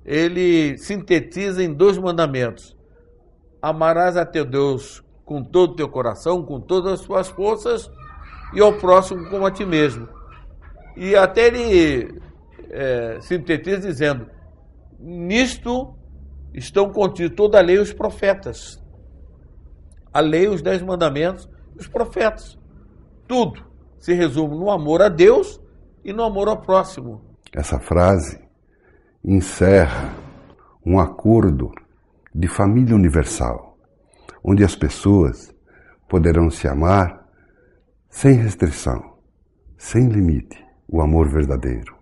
Ele 0.06 0.78
sintetiza 0.78 1.64
em 1.64 1.74
dois 1.74 1.98
mandamentos: 1.98 2.76
amarás 3.62 4.18
a 4.18 4.26
teu 4.26 4.46
Deus 4.46 5.04
com 5.24 5.44
todo 5.44 5.72
o 5.72 5.76
teu 5.76 5.88
coração, 5.88 6.44
com 6.44 6.60
todas 6.60 6.94
as 6.94 7.00
suas 7.02 7.30
forças, 7.30 7.90
e 8.54 8.62
ao 8.62 8.74
próximo 8.74 9.30
como 9.30 9.46
a 9.46 9.52
ti 9.52 9.66
mesmo. 9.66 10.08
E 10.96 11.16
até 11.16 11.48
ele 11.48 12.22
é, 12.70 13.20
sintetiza 13.22 13.88
dizendo: 13.88 14.28
nisto 15.00 15.96
estão 16.54 16.92
contidos 16.92 17.36
toda 17.36 17.58
a 17.58 17.62
lei 17.62 17.78
e 17.78 17.80
os 17.80 17.94
profetas. 17.94 18.82
A 20.14 20.20
lei, 20.20 20.48
os 20.48 20.62
dez 20.62 20.82
mandamentos, 20.82 21.50
os 21.78 21.88
profetas. 21.88 22.58
Tudo 23.28 23.64
se 23.98 24.14
resume 24.14 24.58
no 24.58 24.70
amor 24.70 25.02
a 25.02 25.08
Deus 25.08 25.60
e 26.04 26.12
no 26.12 26.24
amor 26.24 26.50
ao 26.50 26.60
próximo. 26.60 27.22
Essa 27.54 27.80
frase 27.80 28.42
encerra 29.24 30.14
um 30.86 31.00
acordo 31.00 31.72
de 32.34 32.48
família 32.48 32.96
universal, 32.96 33.78
onde 34.44 34.64
as 34.64 34.76
pessoas 34.76 35.54
poderão 36.10 36.50
se 36.50 36.68
amar 36.68 37.21
sem 38.12 38.34
restrição, 38.34 39.16
sem 39.78 40.10
limite, 40.10 40.64
o 40.88 41.02
amor 41.02 41.30
verdadeiro, 41.30 41.96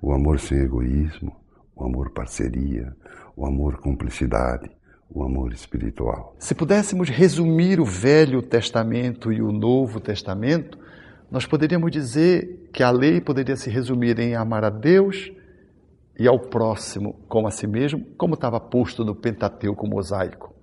o 0.00 0.12
amor 0.12 0.38
sem 0.38 0.58
egoísmo, 0.58 1.34
o 1.74 1.82
amor 1.82 2.10
parceria, 2.10 2.94
o 3.34 3.46
amor 3.46 3.78
cumplicidade, 3.78 4.70
o 5.10 5.24
amor 5.24 5.52
espiritual. 5.52 6.36
Se 6.38 6.54
pudéssemos 6.54 7.08
resumir 7.08 7.80
o 7.80 7.86
Velho 7.86 8.42
Testamento 8.42 9.32
e 9.32 9.40
o 9.40 9.50
Novo 9.50 9.98
Testamento, 9.98 10.78
nós 11.30 11.46
poderíamos 11.46 11.90
dizer 11.90 12.68
que 12.72 12.82
a 12.82 12.90
lei 12.90 13.20
poderia 13.20 13.56
se 13.56 13.70
resumir 13.70 14.18
em 14.20 14.36
amar 14.36 14.62
a 14.62 14.70
Deus 14.70 15.32
e 16.18 16.28
ao 16.28 16.38
próximo 16.38 17.14
como 17.28 17.48
a 17.48 17.50
si 17.50 17.66
mesmo, 17.66 18.04
como 18.18 18.34
estava 18.34 18.60
posto 18.60 19.04
no 19.04 19.14
Pentateuco 19.14 19.86
mosaico. 19.86 20.54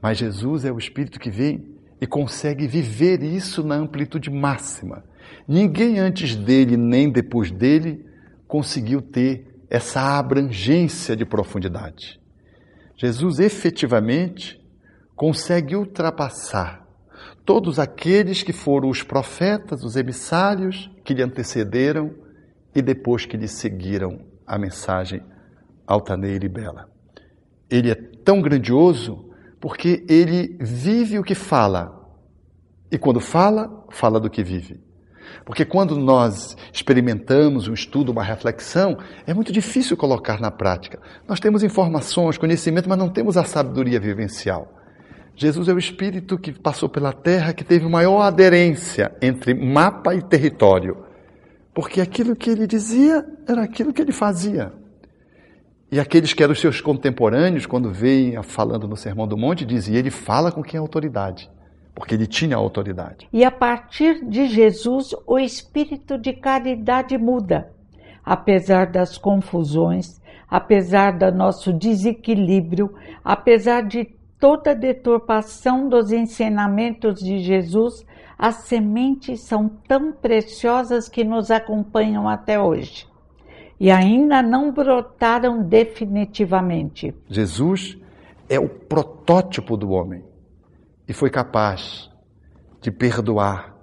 Mas 0.00 0.16
Jesus 0.16 0.64
é 0.64 0.72
o 0.72 0.78
Espírito 0.78 1.20
que 1.20 1.30
vem 1.30 1.77
e 2.00 2.06
consegue 2.06 2.66
viver 2.66 3.22
isso 3.22 3.62
na 3.62 3.74
amplitude 3.74 4.30
máxima. 4.30 5.04
Ninguém 5.46 5.98
antes 5.98 6.36
dele 6.36 6.76
nem 6.76 7.10
depois 7.10 7.50
dele 7.50 8.04
conseguiu 8.46 9.02
ter 9.02 9.46
essa 9.68 10.18
abrangência 10.18 11.16
de 11.16 11.24
profundidade. 11.24 12.20
Jesus 12.96 13.38
efetivamente 13.38 14.60
consegue 15.14 15.76
ultrapassar 15.76 16.86
todos 17.44 17.78
aqueles 17.78 18.42
que 18.42 18.52
foram 18.52 18.88
os 18.88 19.02
profetas, 19.02 19.84
os 19.84 19.96
emissários 19.96 20.90
que 21.04 21.14
lhe 21.14 21.22
antecederam 21.22 22.14
e 22.74 22.82
depois 22.82 23.24
que 23.24 23.36
lhe 23.36 23.48
seguiram 23.48 24.20
a 24.46 24.58
mensagem 24.58 25.22
altaneira 25.86 26.44
e 26.44 26.48
bela. 26.48 26.88
Ele 27.70 27.90
é 27.90 27.94
tão 27.94 28.40
grandioso 28.40 29.27
porque 29.60 30.04
ele 30.08 30.56
vive 30.60 31.18
o 31.18 31.24
que 31.24 31.34
fala. 31.34 31.94
E 32.90 32.98
quando 32.98 33.20
fala, 33.20 33.84
fala 33.90 34.18
do 34.18 34.30
que 34.30 34.42
vive. 34.42 34.80
Porque 35.44 35.64
quando 35.64 35.96
nós 35.96 36.56
experimentamos 36.72 37.68
um 37.68 37.74
estudo, 37.74 38.12
uma 38.12 38.22
reflexão, 38.22 38.98
é 39.26 39.34
muito 39.34 39.52
difícil 39.52 39.96
colocar 39.96 40.40
na 40.40 40.50
prática. 40.50 41.00
Nós 41.26 41.40
temos 41.40 41.62
informações, 41.62 42.38
conhecimento, 42.38 42.88
mas 42.88 42.98
não 42.98 43.08
temos 43.08 43.36
a 43.36 43.44
sabedoria 43.44 44.00
vivencial. 44.00 44.74
Jesus 45.34 45.68
é 45.68 45.72
o 45.72 45.78
Espírito 45.78 46.36
que 46.38 46.52
passou 46.52 46.88
pela 46.88 47.12
terra, 47.12 47.52
que 47.52 47.62
teve 47.62 47.86
maior 47.88 48.22
aderência 48.22 49.12
entre 49.22 49.54
mapa 49.54 50.14
e 50.14 50.22
território. 50.22 50.96
Porque 51.72 52.00
aquilo 52.00 52.34
que 52.34 52.50
ele 52.50 52.66
dizia 52.66 53.24
era 53.46 53.62
aquilo 53.62 53.92
que 53.92 54.02
ele 54.02 54.12
fazia. 54.12 54.72
E 55.90 55.98
aqueles 55.98 56.34
que 56.34 56.42
eram 56.42 56.52
os 56.52 56.60
seus 56.60 56.82
contemporâneos, 56.82 57.64
quando 57.64 57.90
veem 57.90 58.42
falando 58.42 58.86
no 58.86 58.96
Sermão 58.96 59.26
do 59.26 59.38
Monte, 59.38 59.64
diziam: 59.64 59.96
ele 59.96 60.10
fala 60.10 60.52
com 60.52 60.62
quem 60.62 60.76
é 60.76 60.80
autoridade, 60.80 61.50
porque 61.94 62.14
ele 62.14 62.26
tinha 62.26 62.56
autoridade. 62.56 63.26
E 63.32 63.42
a 63.42 63.50
partir 63.50 64.22
de 64.22 64.48
Jesus, 64.48 65.14
o 65.26 65.38
espírito 65.38 66.18
de 66.18 66.34
caridade 66.34 67.16
muda. 67.16 67.72
Apesar 68.22 68.88
das 68.88 69.16
confusões, 69.16 70.20
apesar 70.46 71.16
do 71.16 71.32
nosso 71.32 71.72
desequilíbrio, 71.72 72.94
apesar 73.24 73.82
de 73.82 74.10
toda 74.38 74.74
deturpação 74.74 75.88
dos 75.88 76.12
ensinamentos 76.12 77.18
de 77.20 77.38
Jesus, 77.38 78.04
as 78.38 78.56
sementes 78.56 79.40
são 79.40 79.70
tão 79.88 80.12
preciosas 80.12 81.08
que 81.08 81.24
nos 81.24 81.50
acompanham 81.50 82.28
até 82.28 82.60
hoje 82.60 83.08
e 83.80 83.90
ainda 83.90 84.42
não 84.42 84.72
brotaram 84.72 85.62
definitivamente. 85.62 87.14
Jesus 87.28 87.96
é 88.48 88.58
o 88.58 88.68
protótipo 88.68 89.76
do 89.76 89.90
homem 89.90 90.24
e 91.06 91.12
foi 91.12 91.30
capaz 91.30 92.10
de 92.80 92.90
perdoar 92.90 93.76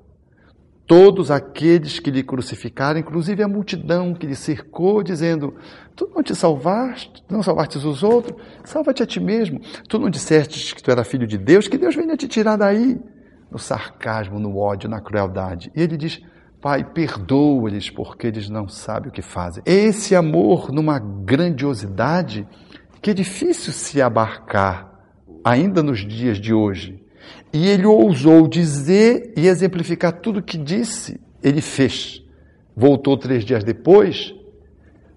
todos 0.87 1.31
aqueles 1.31 1.99
que 1.99 2.11
lhe 2.11 2.23
crucificaram, 2.23 2.99
inclusive 2.99 3.41
a 3.41 3.47
multidão 3.47 4.13
que 4.13 4.27
lhe 4.27 4.35
cercou, 4.35 5.01
dizendo: 5.01 5.55
Tu 5.95 6.09
não 6.13 6.21
te 6.21 6.35
salvaste, 6.35 7.23
não 7.29 7.41
salvaste 7.41 7.77
os 7.77 8.03
outros, 8.03 8.39
salva-te 8.63 9.01
a 9.01 9.05
ti 9.05 9.19
mesmo. 9.19 9.59
Tu 9.87 9.97
não 9.97 10.09
disseste 10.09 10.75
que 10.75 10.83
tu 10.83 10.91
era 10.91 11.03
filho 11.03 11.25
de 11.25 11.37
Deus, 11.37 11.67
que 11.67 11.77
Deus 11.77 11.95
venha 11.95 12.15
te 12.15 12.27
tirar 12.27 12.57
daí. 12.57 12.99
No 13.49 13.59
sarcasmo, 13.59 14.39
no 14.39 14.57
ódio, 14.57 14.89
na 14.89 14.99
crueldade. 14.99 15.71
E 15.75 15.81
ele 15.81 15.97
diz: 15.97 16.21
Pai, 16.65 16.83
perdoa-lhes 16.83 17.91
porque 17.91 18.25
eles 18.25 18.49
não 18.49 18.67
sabem 18.67 19.09
o 19.09 19.11
que 19.11 19.21
fazem. 19.21 19.61
Esse 19.67 20.15
amor 20.15 20.71
numa 20.71 20.97
grandiosidade 20.97 22.47
que 23.03 23.11
é 23.11 23.13
difícil 23.13 23.71
se 23.71 24.01
abarcar 24.01 24.91
ainda 25.43 25.83
nos 25.83 25.99
dias 25.99 26.39
de 26.39 26.55
hoje. 26.55 26.99
E 27.53 27.67
ele 27.67 27.85
ousou 27.85 28.47
dizer 28.47 29.31
e 29.37 29.45
exemplificar 29.45 30.13
tudo 30.13 30.39
o 30.39 30.41
que 30.41 30.57
disse, 30.57 31.21
ele 31.43 31.61
fez. 31.61 32.23
Voltou 32.75 33.15
três 33.15 33.45
dias 33.45 33.63
depois, 33.63 34.33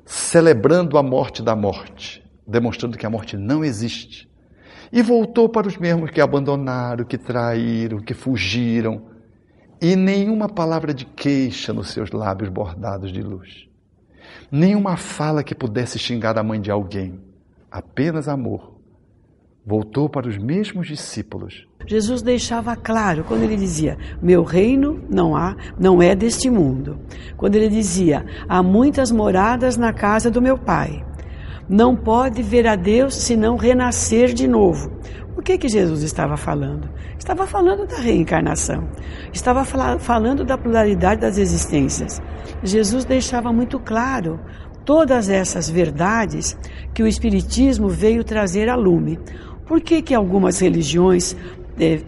celebrando 0.05 0.99
a 0.99 1.03
morte 1.03 1.43
da 1.43 1.57
morte, 1.57 2.23
demonstrando 2.47 2.99
que 2.99 3.07
a 3.07 3.11
morte 3.11 3.39
não 3.39 3.65
existe. 3.65 4.29
E 4.93 5.01
voltou 5.01 5.49
para 5.49 5.67
os 5.67 5.79
mesmos 5.79 6.11
que 6.11 6.21
abandonaram, 6.21 7.07
que 7.07 7.17
traíram, 7.17 8.01
que 8.01 8.13
fugiram, 8.13 9.17
e 9.81 9.95
nenhuma 9.95 10.49
palavra 10.49 10.93
de 10.93 11.05
queixa 11.05 11.73
nos 11.73 11.91
seus 11.91 12.11
lábios 12.11 12.49
bordados 12.49 13.13
de 13.13 13.23
luz. 13.23 13.69
Nenhuma 14.51 14.97
fala 14.97 15.45
que 15.45 15.55
pudesse 15.55 15.99
xingar 15.99 16.39
a 16.39 16.43
mãe 16.43 16.61
de 16.61 16.71
alguém, 16.71 17.21
apenas 17.71 18.29
amor. 18.29 18.79
Voltou 19.65 20.09
para 20.09 20.27
os 20.27 20.39
mesmos 20.39 20.87
discípulos. 20.87 21.67
Jesus 21.87 22.23
deixava 22.23 22.75
claro 22.75 23.23
quando 23.25 23.43
ele 23.43 23.57
dizia: 23.57 23.99
"Meu 24.23 24.43
reino 24.43 25.05
não 25.11 25.37
há, 25.37 25.55
não 25.79 26.01
é 26.01 26.15
deste 26.15 26.49
mundo". 26.49 26.99
Quando 27.37 27.55
ele 27.57 27.69
dizia: 27.69 28.25
"Há 28.49 28.63
muitas 28.63 29.13
moradas 29.13 29.77
na 29.77 29.93
casa 29.93 30.31
do 30.31 30.41
meu 30.41 30.57
Pai". 30.57 31.05
Não 31.69 31.95
pode 31.95 32.43
ver 32.43 32.67
a 32.67 32.77
Deus 32.77 33.15
se 33.15 33.37
não 33.37 33.57
renascer 33.57 34.33
de 34.33 34.49
novo. 34.49 34.91
O 35.39 35.41
que 35.41 35.57
que 35.57 35.69
Jesus 35.69 36.03
estava 36.03 36.37
falando? 36.37 36.91
Estava 37.17 37.47
falando 37.47 37.87
da 37.87 37.99
reencarnação. 37.99 38.89
Estava 39.33 39.65
falando 39.65 40.45
da 40.45 40.59
pluralidade 40.59 41.21
das 41.21 41.39
existências. 41.39 42.21
Jesus 42.61 43.05
deixava 43.05 43.53
muito 43.53 43.79
claro 43.79 44.41
todas 44.85 45.29
essas 45.29 45.71
verdades 45.71 46.59
que 46.93 47.05
o 47.05 47.07
Espiritismo 47.07 47.89
veio 47.89 48.25
trazer 48.25 48.69
a 48.69 48.75
lume. 48.75 49.17
Por 49.65 49.81
que, 49.81 50.03
que 50.03 50.13
algumas 50.13 50.59
religiões 50.59 51.37
eh, 51.79 52.01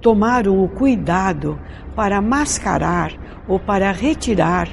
tomaram 0.00 0.58
o 0.64 0.66
cuidado 0.66 1.60
para 1.94 2.22
mascarar 2.22 3.12
ou 3.46 3.60
para 3.60 3.92
retirar 3.92 4.66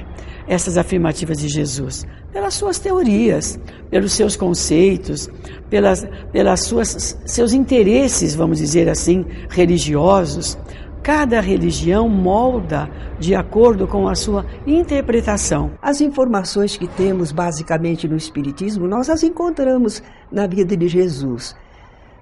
essas 0.48 0.78
afirmativas 0.78 1.36
de 1.36 1.48
Jesus? 1.48 2.06
Pelas 2.36 2.52
suas 2.52 2.78
teorias, 2.78 3.58
pelos 3.88 4.12
seus 4.12 4.36
conceitos, 4.36 5.26
pelas, 5.70 6.06
pelas 6.30 6.60
suas, 6.64 7.18
seus 7.24 7.54
interesses, 7.54 8.34
vamos 8.34 8.58
dizer 8.58 8.90
assim, 8.90 9.24
religiosos. 9.48 10.58
Cada 11.02 11.40
religião 11.40 12.10
molda 12.10 12.90
de 13.18 13.34
acordo 13.34 13.86
com 13.86 14.06
a 14.06 14.14
sua 14.14 14.44
interpretação. 14.66 15.70
As 15.80 16.02
informações 16.02 16.76
que 16.76 16.86
temos 16.86 17.32
basicamente 17.32 18.06
no 18.06 18.18
Espiritismo, 18.18 18.86
nós 18.86 19.08
as 19.08 19.22
encontramos 19.22 20.02
na 20.30 20.46
vida 20.46 20.76
de 20.76 20.88
Jesus. 20.88 21.56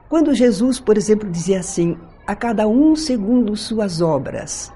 Quando 0.09 0.33
Jesus, 0.33 0.79
por 0.79 0.97
exemplo, 0.97 1.29
dizia 1.29 1.59
assim: 1.59 1.99
a 2.25 2.37
cada 2.37 2.69
um 2.69 2.95
segundo 2.95 3.57
suas 3.57 4.01
obras. 4.01 4.73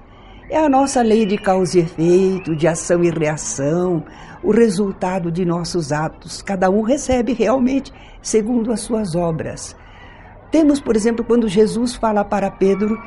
É 0.49 0.57
a 0.57 0.67
nossa 0.67 1.01
lei 1.03 1.27
de 1.27 1.37
causa 1.37 1.77
e 1.77 1.81
efeito, 1.83 2.55
de 2.55 2.67
ação 2.67 3.03
e 3.03 3.11
reação, 3.11 4.03
o 4.43 4.51
resultado 4.51 5.31
de 5.31 5.45
nossos 5.45 5.91
atos. 5.91 6.41
Cada 6.41 6.69
um 6.69 6.81
recebe 6.81 7.33
realmente 7.33 7.93
segundo 8.21 8.71
as 8.71 8.81
suas 8.81 9.15
obras. 9.15 9.75
Temos, 10.51 10.79
por 10.79 10.95
exemplo, 10.95 11.23
quando 11.23 11.47
Jesus 11.47 11.95
fala 11.95 12.23
para 12.23 12.49
Pedro 12.49 12.97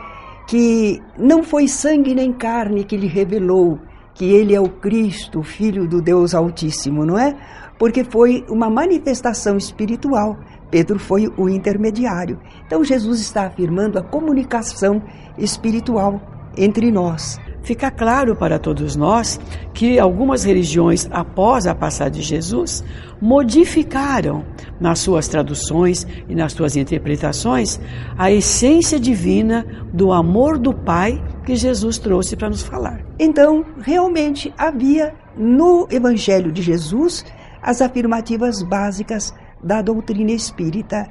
que 0.47 1.01
não 1.19 1.43
foi 1.43 1.69
sangue 1.69 2.15
nem 2.15 2.33
carne 2.33 2.85
que 2.85 2.97
lhe 2.97 3.07
revelou 3.07 3.79
que 4.15 4.27
ele 4.27 4.55
é 4.55 4.61
o 4.61 4.69
Cristo, 4.69 5.41
o 5.41 5.43
Filho 5.43 5.89
do 5.89 6.03
Deus 6.03 6.35
Altíssimo, 6.35 7.05
não 7.05 7.19
é? 7.19 7.35
Porque 7.79 8.05
foi 8.05 8.45
uma 8.49 8.69
manifestação 8.69 9.57
espiritual. 9.57 10.39
Pedro 10.71 10.99
foi 10.99 11.33
o 11.37 11.49
intermediário. 11.49 12.39
Então 12.67 12.85
Jesus 12.85 13.21
está 13.21 13.47
afirmando 13.47 13.99
a 13.99 14.03
comunicação 14.03 15.03
espiritual 15.39 16.21
entre 16.57 16.91
nós. 16.91 17.39
Fica 17.63 17.91
claro 17.91 18.35
para 18.35 18.59
todos 18.59 18.97
nós 18.97 19.39
que 19.73 19.99
algumas 19.99 20.43
religiões, 20.43 21.09
após 21.13 21.67
a 21.67 21.75
passagem 21.75 22.15
de 22.15 22.23
Jesus, 22.23 22.83
modificaram 23.21 24.45
nas 24.81 24.99
suas 24.99 25.29
traduções 25.29 26.07
e 26.29 26.35
nas 26.35 26.53
suas 26.53 26.77
interpretações 26.77 27.81
a 28.19 28.33
essência 28.33 28.99
divina 28.99 29.65
do 29.93 30.13
amor 30.13 30.59
do 30.59 30.75
Pai 30.75 31.23
que 31.47 31.55
Jesus 31.55 31.99
trouxe 31.99 32.37
para 32.37 32.51
nos 32.51 32.63
falar. 32.63 33.05
Então, 33.19 33.65
realmente 33.81 34.53
havia 34.59 35.15
no 35.37 35.87
Evangelho 35.89 36.51
de 36.51 36.63
Jesus 36.63 37.25
as 37.63 37.81
afirmativas 37.81 38.61
básicas 38.63 39.33
da 39.63 39.81
doutrina 39.81 40.33
espírita. 40.33 41.09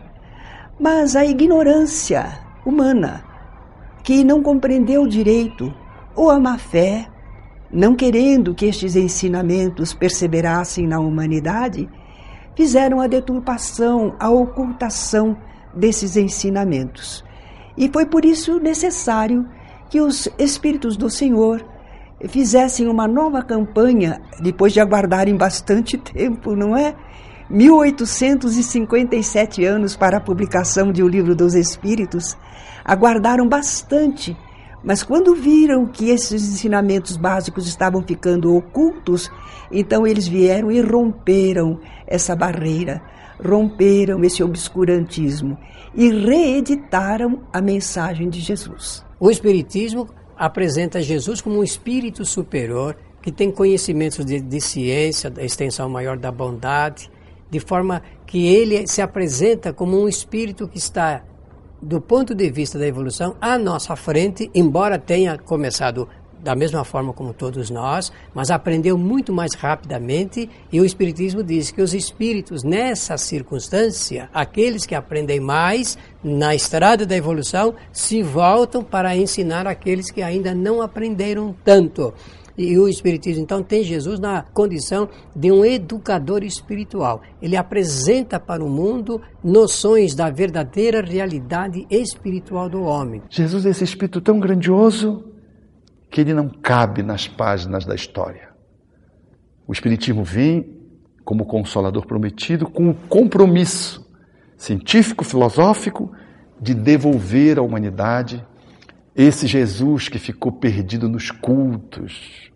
Mas 0.78 1.16
a 1.16 1.26
ignorância 1.26 2.40
humana, 2.66 3.24
que 4.04 4.24
não 4.24 4.44
compreendeu 4.44 5.08
direito 5.08 5.74
ou 6.15 6.30
a 6.30 6.39
má 6.39 6.58
fé, 6.58 7.08
não 7.71 7.95
querendo 7.95 8.54
que 8.54 8.65
estes 8.65 8.95
ensinamentos 8.95 9.93
perseverassem 9.93 10.88
na 10.88 11.00
humanidade, 11.00 11.89
fizeram 12.56 13.00
a 13.00 13.08
deturpação, 13.08 14.15
a 14.19 14.30
ocultação 14.30 15.38
desses 15.74 16.17
ensinamentos. 16.17 17.24
E 17.78 17.89
foi 17.91 18.06
por 18.06 18.26
isso 18.26 18.60
necessário 18.60 19.47
que 19.89 20.02
os 20.02 20.28
Espíritos 20.38 20.97
do 20.97 21.10
Senhor 21.10 21.65
fizessem 22.28 22.88
uma 22.88 23.08
nova 23.08 23.41
campanha, 23.41 24.21
depois 24.39 24.74
de 24.74 24.80
aguardarem 24.80 25.36
bastante 25.36 25.97
tempo, 26.13 26.56
não 26.56 26.78
é? 26.78 26.95
1857 27.50 29.65
anos 29.65 29.97
para 29.97 30.17
a 30.17 30.21
publicação 30.21 30.91
de 30.91 31.04
O 31.04 31.08
Livro 31.08 31.36
dos 31.36 31.54
Espíritos, 31.54 32.36
aguardaram 32.86 33.47
bastante 33.47 34.36
mas 34.84 35.04
quando 35.04 35.36
viram 35.36 35.86
que 35.86 36.10
esses 36.10 36.44
ensinamentos 36.44 37.15
básicos 37.17 37.67
estavam 37.67 38.02
ficando 38.02 38.56
ocultos, 38.56 39.32
então 39.72 40.08
eles 40.08 40.28
vieram 40.28 40.72
e 40.72 40.82
romperam 40.82 41.80
essa 42.08 42.36
barreira, 42.36 43.02
romperam 43.44 44.24
esse 44.24 44.44
obscurantismo 44.44 45.58
e 45.94 46.10
reeditaram 46.10 47.44
a 47.54 47.62
mensagem 47.62 48.30
de 48.30 48.39
Jesus. 48.39 49.06
O 49.20 49.30
Espiritismo 49.30 50.08
apresenta 50.36 51.02
Jesus 51.02 51.41
como 51.41 51.60
um 51.60 51.63
espírito 51.63 52.26
superior 52.26 52.96
que 53.22 53.32
tem 53.32 53.52
conhecimentos 53.52 54.26
de, 54.26 54.39
de 54.39 54.60
ciência, 54.60 55.30
da 55.30 55.44
extensão 55.44 55.88
maior 55.88 56.17
da 56.17 56.32
bondade, 56.32 57.12
de 57.50 57.60
forma 57.60 58.02
que 58.26 58.48
ele 58.48 58.88
se 58.88 59.02
apresenta 59.02 59.72
como 59.72 60.02
um 60.02 60.08
espírito 60.08 60.67
que 60.67 60.80
está 60.80 61.24
do 61.82 62.00
ponto 62.00 62.36
de 62.36 62.50
vista 62.52 62.78
da 62.78 62.86
evolução, 62.86 63.36
à 63.41 63.58
nossa 63.58 63.96
frente, 63.96 64.50
embora 64.54 65.00
tenha 65.00 65.38
começado 65.38 66.08
da 66.44 66.56
mesma 66.56 66.84
forma 66.84 67.13
como 67.13 67.34
todos 67.34 67.70
nós, 67.70 68.12
mas 68.34 68.50
aprendeu 68.50 68.98
muito 68.98 69.32
mais 69.32 69.54
rapidamente, 69.54 70.50
e 70.72 70.82
o 70.82 70.86
Espiritismo 70.86 71.44
diz 71.44 71.72
que 71.72 71.82
os 71.82 71.94
espíritos, 71.94 72.63
nessa 72.63 73.17
circunstância, 73.17 74.30
aqueles 74.34 74.86
que 74.86 74.96
aprendem 74.96 75.39
mais 75.39 75.98
na 76.24 76.56
estrada 76.56 77.06
da 77.06 77.15
evolução, 77.15 77.76
se 77.91 78.24
voltam 78.24 78.84
para 78.84 79.15
ensinar 79.15 79.67
aqueles 79.67 80.10
que 80.10 80.22
ainda 80.22 80.54
não 80.54 80.82
aprenderam 80.82 81.56
tanto. 81.63 82.13
E 82.63 82.78
o 82.78 82.88
Espiritismo, 82.88 83.43
então, 83.43 83.63
tem 83.63 83.84
Jesus 83.84 84.19
na 84.19 84.43
condição 84.43 85.10
de 85.36 85.52
um 85.52 85.65
educador 85.65 86.43
espiritual. 86.43 87.21
Ele 87.41 87.56
apresenta 87.56 88.39
para 88.39 88.63
o 88.63 88.69
mundo 88.69 89.21
noções 89.43 90.13
da 90.13 90.30
verdadeira 90.30 91.02
realidade 91.02 91.86
espiritual 91.89 92.69
do 92.69 92.84
homem. 92.84 93.21
Jesus 93.30 93.65
é 93.65 93.69
esse 93.69 93.84
espírito 93.84 94.21
tão 94.21 94.39
grandioso 94.39 95.26
que 96.10 96.21
ele 96.21 96.34
não 96.34 96.50
cabe 96.50 97.02
nas 97.02 97.28
páginas 97.28 97.86
da 97.86 97.95
história. 97.95 98.50
O 99.67 99.71
Espiritismo 99.71 100.24
vem 100.24 100.78
como 101.24 101.45
consolador 101.45 102.06
prometido 102.06 102.69
com 102.69 102.89
o 102.89 102.93
compromisso 102.93 104.06
científico, 104.58 105.24
filosófico 105.24 106.12
de 106.60 106.74
devolver 106.74 107.58
à 107.58 107.62
humanidade 107.62 108.45
esse 109.15 109.47
Jesus 109.47 110.08
que 110.08 110.19
ficou 110.19 110.52
perdido 110.52 111.10
nos 111.10 111.32
cultos, 111.32 112.51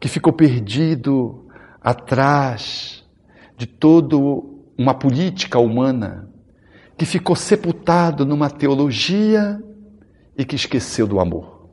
que 0.00 0.08
ficou 0.08 0.32
perdido 0.32 1.46
atrás 1.80 3.04
de 3.56 3.66
toda 3.66 4.16
uma 4.76 4.94
política 4.94 5.58
humana, 5.58 6.28
que 6.96 7.04
ficou 7.04 7.36
sepultado 7.36 8.24
numa 8.24 8.50
teologia 8.50 9.60
e 10.36 10.44
que 10.44 10.56
esqueceu 10.56 11.06
do 11.06 11.20
amor. 11.20 11.68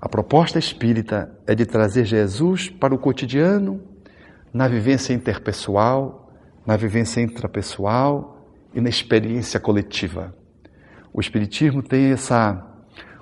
A 0.00 0.08
proposta 0.08 0.58
espírita 0.58 1.30
é 1.46 1.54
de 1.54 1.66
trazer 1.66 2.04
Jesus 2.04 2.68
para 2.68 2.94
o 2.94 2.98
cotidiano, 2.98 3.82
na 4.52 4.68
vivência 4.68 5.12
interpessoal, 5.12 6.32
na 6.66 6.76
vivência 6.76 7.20
intrapessoal 7.20 8.46
e 8.74 8.80
na 8.80 8.88
experiência 8.88 9.58
coletiva. 9.58 10.34
O 11.12 11.20
Espiritismo 11.20 11.82
tem 11.82 12.12
essa 12.12 12.64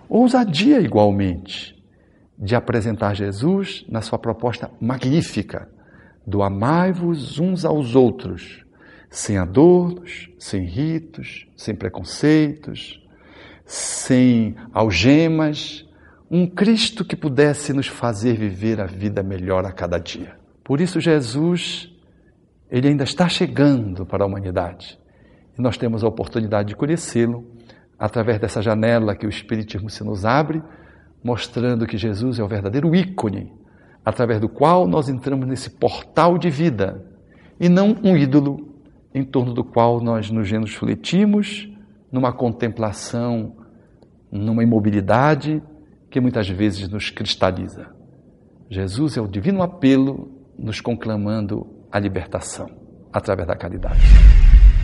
ousadia 0.09 0.80
igualmente 0.80 1.75
de 2.38 2.55
apresentar 2.55 3.14
Jesus 3.14 3.85
na 3.88 4.01
sua 4.01 4.18
proposta 4.18 4.70
magnífica 4.81 5.68
do 6.27 6.42
amai-vos 6.42 7.38
uns 7.38 7.64
aos 7.64 7.94
outros, 7.94 8.64
sem 9.09 9.38
adornos, 9.38 10.29
sem 10.38 10.64
ritos, 10.64 11.46
sem 11.57 11.75
preconceitos, 11.75 13.01
sem 13.64 14.57
algemas, 14.72 15.87
um 16.31 16.46
Cristo 16.46 17.05
que 17.05 17.14
pudesse 17.14 17.72
nos 17.72 17.87
fazer 17.87 18.37
viver 18.37 18.81
a 18.81 18.87
vida 18.87 19.22
melhor 19.22 19.64
a 19.64 19.72
cada 19.72 19.99
dia. 19.99 20.37
Por 20.64 20.81
isso 20.81 21.01
Jesus, 21.01 21.88
ele 22.68 22.88
ainda 22.88 23.05
está 23.05 23.29
chegando 23.29 24.05
para 24.05 24.25
a 24.25 24.27
humanidade. 24.27 24.99
E 25.57 25.62
nós 25.62 25.79
temos 25.79 26.03
a 26.03 26.09
oportunidade 26.09 26.70
de 26.70 26.77
conhecê-lo 26.77 27.46
através 27.99 28.40
dessa 28.40 28.61
janela 28.61 29.14
que 29.14 29.27
o 29.27 29.31
Espiritismo 29.31 29.88
se 29.88 30.03
nos 30.03 30.25
abre, 30.25 30.62
mostrando 31.22 31.87
que 31.87 31.96
Jesus 31.96 32.38
é 32.38 32.44
o 32.44 32.48
verdadeiro 32.48 32.94
ícone, 32.94 33.52
através 34.05 34.40
do 34.40 34.48
qual 34.48 34.87
nós 34.87 35.09
entramos 35.09 35.46
nesse 35.46 35.70
portal 35.70 36.38
de 36.38 36.48
vida, 36.48 37.05
e 37.59 37.68
não 37.68 37.96
um 38.02 38.16
ídolo 38.16 38.74
em 39.14 39.24
torno 39.24 39.55
do 39.55 39.64
qual 39.64 40.00
nós 40.00 40.31
nos 40.31 40.46
genufletimos 40.46 41.68
numa 42.12 42.33
contemplação, 42.33 43.57
numa 44.31 44.62
imobilidade 44.62 45.62
que 46.11 46.20
muitas 46.20 46.48
vezes 46.48 46.88
nos 46.88 47.11
cristaliza. 47.11 47.88
Jesus 48.68 49.16
é 49.16 49.20
o 49.20 49.26
divino 49.26 49.62
apelo 49.62 50.31
nos 50.59 50.81
conclamando 50.81 51.66
a 51.90 51.98
libertação 51.98 52.68
através 53.12 53.48
da 53.48 53.57
caridade. 53.57 54.00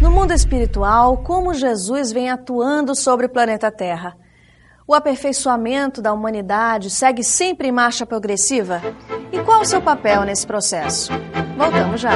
No 0.01 0.11
mundo 0.11 0.33
espiritual, 0.33 1.19
como 1.19 1.55
Jesus 1.55 2.11
vem 2.13 2.31
atuando 2.31 2.95
sobre 2.95 3.27
o 3.27 3.29
planeta 3.29 3.71
Terra? 3.71 4.17
O 4.87 4.95
aperfeiçoamento 4.95 6.03
da 6.03 6.13
humanidade 6.13 6.91
segue 6.91 7.23
sempre 7.23 7.69
em 7.69 7.73
marcha 7.73 8.05
progressiva? 8.05 8.83
E 9.31 9.41
qual 9.45 9.61
o 9.61 9.65
seu 9.65 9.81
papel 9.81 10.25
nesse 10.25 10.45
processo? 10.45 11.13
Voltamos 11.57 12.01
já. 12.01 12.13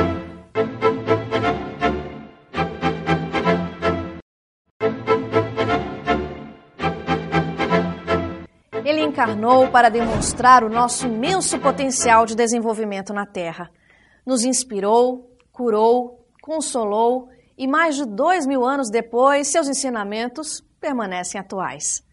Ele 8.85 9.00
encarnou 9.00 9.68
para 9.68 9.88
demonstrar 9.88 10.64
o 10.64 10.68
nosso 10.68 11.07
imenso 11.07 11.61
potencial 11.61 12.26
de 12.26 12.35
desenvolvimento 12.35 13.12
na 13.14 13.24
Terra. 13.24 13.70
Nos 14.26 14.44
inspirou, 14.44 15.31
curou, 15.52 16.26
consolou 16.42 17.29
e 17.57 17.68
mais 17.68 17.94
de 17.94 18.05
dois 18.05 18.44
mil 18.44 18.64
anos 18.64 18.90
depois, 18.90 19.46
seus 19.46 19.68
ensinamentos 19.68 20.61
permanecem 20.81 21.40
atuais. 21.40 22.06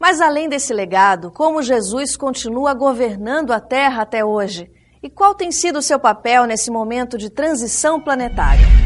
Mas 0.00 0.22
além 0.22 0.48
desse 0.48 0.72
legado, 0.72 1.30
como 1.30 1.62
Jesus 1.62 2.16
continua 2.16 2.72
governando 2.72 3.52
a 3.52 3.60
Terra 3.60 4.02
até 4.02 4.24
hoje? 4.24 4.70
E 5.02 5.10
qual 5.10 5.34
tem 5.34 5.52
sido 5.52 5.78
o 5.78 5.82
seu 5.82 6.00
papel 6.00 6.46
nesse 6.46 6.70
momento 6.70 7.18
de 7.18 7.28
transição 7.28 8.00
planetária? 8.00 8.79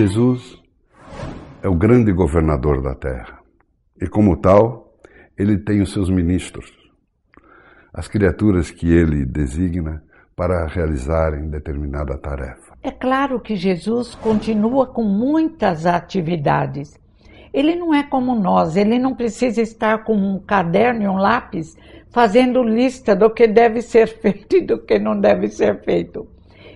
Jesus 0.00 0.58
é 1.62 1.68
o 1.68 1.74
grande 1.74 2.10
governador 2.10 2.80
da 2.82 2.94
terra 2.94 3.38
e, 4.00 4.08
como 4.08 4.34
tal, 4.34 4.94
ele 5.36 5.58
tem 5.58 5.82
os 5.82 5.92
seus 5.92 6.08
ministros, 6.08 6.72
as 7.92 8.08
criaturas 8.08 8.70
que 8.70 8.90
ele 8.90 9.26
designa 9.26 10.02
para 10.34 10.66
realizarem 10.66 11.50
determinada 11.50 12.16
tarefa. 12.16 12.72
É 12.82 12.90
claro 12.90 13.38
que 13.40 13.54
Jesus 13.54 14.14
continua 14.14 14.86
com 14.86 15.04
muitas 15.04 15.84
atividades. 15.84 16.98
Ele 17.52 17.76
não 17.76 17.92
é 17.92 18.02
como 18.02 18.34
nós, 18.34 18.76
ele 18.76 18.98
não 18.98 19.14
precisa 19.14 19.60
estar 19.60 20.02
com 20.04 20.14
um 20.14 20.38
caderno 20.38 21.02
e 21.02 21.08
um 21.08 21.18
lápis 21.18 21.76
fazendo 22.10 22.62
lista 22.62 23.14
do 23.14 23.28
que 23.28 23.46
deve 23.46 23.82
ser 23.82 24.06
feito 24.18 24.56
e 24.56 24.64
do 24.64 24.78
que 24.78 24.98
não 24.98 25.20
deve 25.20 25.48
ser 25.48 25.84
feito. 25.84 26.26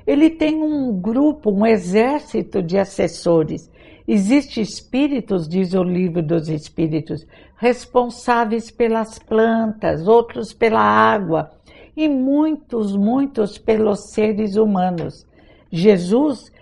Ele 0.07 0.29
tem 0.29 0.63
um 0.63 0.93
grupo, 1.01 1.51
um 1.51 1.65
exército 1.65 2.63
de 2.63 2.79
assessores. 2.79 3.71
Existem 4.07 4.63
espíritos, 4.63 5.49
diz 5.49 5.73
o 5.73 5.83
livro 5.83 6.23
dos 6.23 6.49
espíritos, 6.51 7.27
responsáveis 7.57 8.71
pelas 8.71 9.19
plantas, 9.19 10.07
outros 10.07 10.53
pela 10.53 10.81
água 10.81 11.51
e 11.97 12.07
muitos, 12.07 12.95
muitos 12.95 13.57
pelos 13.57 14.11
seres 14.11 14.57
humanos. 14.57 15.27
Jesus 15.73 16.53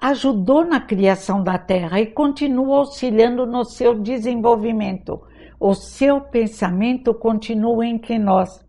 ajudou 0.00 0.64
na 0.64 0.80
criação 0.80 1.42
da 1.42 1.58
terra 1.58 2.00
e 2.00 2.06
continua 2.06 2.78
auxiliando 2.78 3.46
no 3.46 3.64
seu 3.64 3.98
desenvolvimento. 3.98 5.20
O 5.58 5.74
seu 5.74 6.20
pensamento 6.20 7.12
continua 7.12 7.84
entre 7.84 8.16
nós, 8.18 8.64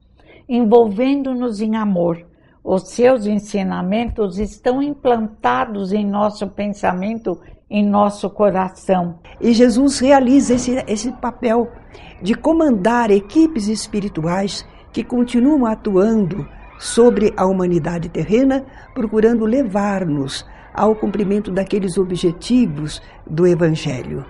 envolvendo-nos 0.50 1.62
em 1.62 1.76
amor 1.76 2.31
os 2.64 2.90
seus 2.90 3.26
ensinamentos 3.26 4.38
estão 4.38 4.82
implantados 4.82 5.92
em 5.92 6.06
nosso 6.06 6.48
pensamento, 6.48 7.40
em 7.70 7.86
nosso 7.88 8.30
coração. 8.30 9.20
E 9.40 9.54
Jesus 9.54 10.00
realiza 10.00 10.54
esse, 10.54 10.84
esse 10.88 11.12
papel 11.14 11.72
de 12.22 12.36
comandar 12.36 13.10
equipes 13.10 13.68
espirituais 13.68 14.66
que 14.94 15.04
continuam 15.04 15.66
atuando 15.66 16.48
sobre 16.78 17.34
a 17.36 17.46
humanidade 17.46 18.10
terrena, 18.10 18.66
procurando 18.94 19.46
levar-nos 19.46 20.46
ao 20.74 20.96
cumprimento 20.96 21.52
daqueles 21.52 21.98
objetivos 21.98 23.02
do 23.28 23.46
Evangelho 23.48 24.26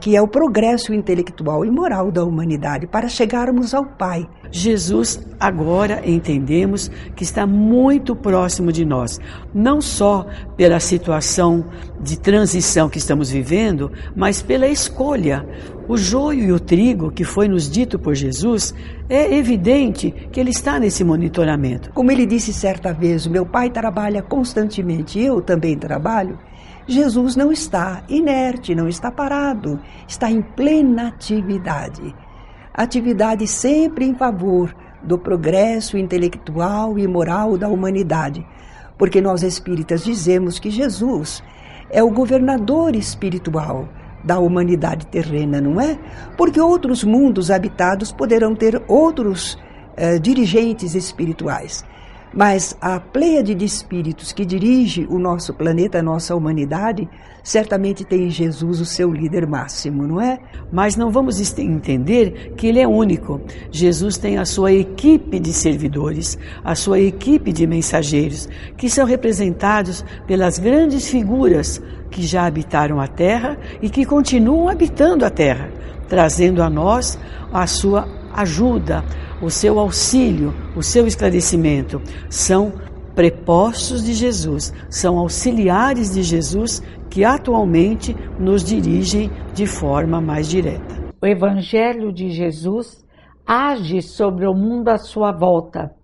que 0.00 0.16
é 0.16 0.20
o 0.20 0.26
progresso 0.26 0.92
intelectual 0.92 1.64
e 1.64 1.70
moral 1.70 2.10
da 2.10 2.24
humanidade 2.24 2.86
para 2.86 3.08
chegarmos 3.08 3.72
ao 3.72 3.84
Pai. 3.84 4.28
Jesus 4.50 5.20
agora 5.38 6.02
entendemos 6.08 6.90
que 7.14 7.24
está 7.24 7.46
muito 7.46 8.14
próximo 8.14 8.72
de 8.72 8.84
nós, 8.84 9.20
não 9.52 9.80
só 9.80 10.26
pela 10.56 10.78
situação 10.80 11.64
de 12.00 12.18
transição 12.18 12.88
que 12.88 12.98
estamos 12.98 13.30
vivendo, 13.30 13.90
mas 14.14 14.42
pela 14.42 14.68
escolha. 14.68 15.46
O 15.88 15.96
joio 15.96 16.44
e 16.44 16.52
o 16.52 16.60
trigo 16.60 17.10
que 17.10 17.24
foi 17.24 17.46
nos 17.46 17.70
dito 17.70 17.98
por 17.98 18.14
Jesus, 18.14 18.74
é 19.08 19.36
evidente 19.36 20.10
que 20.32 20.40
ele 20.40 20.50
está 20.50 20.78
nesse 20.78 21.04
monitoramento. 21.04 21.90
Como 21.92 22.10
ele 22.10 22.24
disse 22.24 22.52
certa 22.52 22.92
vez, 22.92 23.26
meu 23.26 23.44
pai 23.44 23.70
trabalha 23.70 24.22
constantemente, 24.22 25.20
eu 25.20 25.42
também 25.42 25.76
trabalho. 25.76 26.38
Jesus 26.86 27.34
não 27.34 27.50
está 27.50 28.02
inerte, 28.08 28.74
não 28.74 28.88
está 28.88 29.10
parado, 29.10 29.80
está 30.06 30.30
em 30.30 30.42
plena 30.42 31.08
atividade. 31.08 32.14
Atividade 32.74 33.46
sempre 33.46 34.04
em 34.04 34.14
favor 34.14 34.74
do 35.02 35.18
progresso 35.18 35.96
intelectual 35.96 36.98
e 36.98 37.06
moral 37.06 37.56
da 37.56 37.68
humanidade, 37.68 38.46
porque 38.98 39.20
nós 39.20 39.42
espíritas 39.42 40.04
dizemos 40.04 40.58
que 40.58 40.70
Jesus 40.70 41.42
é 41.90 42.02
o 42.02 42.10
governador 42.10 42.94
espiritual 42.96 43.88
da 44.22 44.38
humanidade 44.38 45.06
terrena, 45.06 45.60
não 45.60 45.80
é? 45.80 45.98
Porque 46.36 46.60
outros 46.60 47.04
mundos 47.04 47.50
habitados 47.50 48.10
poderão 48.10 48.54
ter 48.54 48.82
outros 48.88 49.58
eh, 49.96 50.18
dirigentes 50.18 50.94
espirituais. 50.94 51.84
Mas 52.34 52.76
a 52.80 52.98
pleiade 52.98 53.54
de 53.54 53.64
espíritos 53.64 54.32
que 54.32 54.44
dirige 54.44 55.06
o 55.08 55.18
nosso 55.18 55.54
planeta, 55.54 55.98
a 55.98 56.02
nossa 56.02 56.34
humanidade, 56.34 57.08
certamente 57.44 58.04
tem 58.04 58.24
em 58.24 58.30
Jesus 58.30 58.80
o 58.80 58.84
seu 58.84 59.12
líder 59.12 59.46
máximo, 59.46 60.06
não 60.06 60.20
é? 60.20 60.40
Mas 60.72 60.96
não 60.96 61.10
vamos 61.12 61.38
entender 61.58 62.54
que 62.56 62.66
ele 62.66 62.80
é 62.80 62.88
único. 62.88 63.40
Jesus 63.70 64.16
tem 64.16 64.38
a 64.38 64.44
sua 64.44 64.72
equipe 64.72 65.38
de 65.38 65.52
servidores, 65.52 66.36
a 66.64 66.74
sua 66.74 66.98
equipe 66.98 67.52
de 67.52 67.66
mensageiros, 67.66 68.48
que 68.76 68.90
são 68.90 69.06
representados 69.06 70.04
pelas 70.26 70.58
grandes 70.58 71.08
figuras 71.08 71.80
que 72.10 72.22
já 72.22 72.46
habitaram 72.46 73.00
a 73.00 73.06
terra 73.06 73.56
e 73.80 73.88
que 73.88 74.04
continuam 74.04 74.68
habitando 74.68 75.24
a 75.24 75.30
terra, 75.30 75.70
trazendo 76.08 76.62
a 76.62 76.70
nós 76.70 77.18
a 77.52 77.66
sua 77.66 78.23
ajuda, 78.34 79.04
o 79.40 79.50
seu 79.50 79.78
auxílio, 79.78 80.52
o 80.76 80.82
seu 80.82 81.06
esclarecimento. 81.06 82.00
São 82.28 82.72
prepostos 83.14 84.04
de 84.04 84.12
Jesus, 84.12 84.72
são 84.90 85.18
auxiliares 85.18 86.14
de 86.14 86.22
Jesus 86.22 86.82
que 87.08 87.24
atualmente 87.24 88.14
nos 88.38 88.64
dirigem 88.64 89.30
de 89.52 89.66
forma 89.66 90.20
mais 90.20 90.48
direta. 90.48 91.04
O 91.22 91.26
Evangelho 91.26 92.12
de 92.12 92.30
Jesus 92.30 93.04
age 93.46 94.02
sobre 94.02 94.46
o 94.46 94.54
mundo 94.54 94.88
à 94.88 94.98
sua 94.98 95.30
volta, 95.30 95.94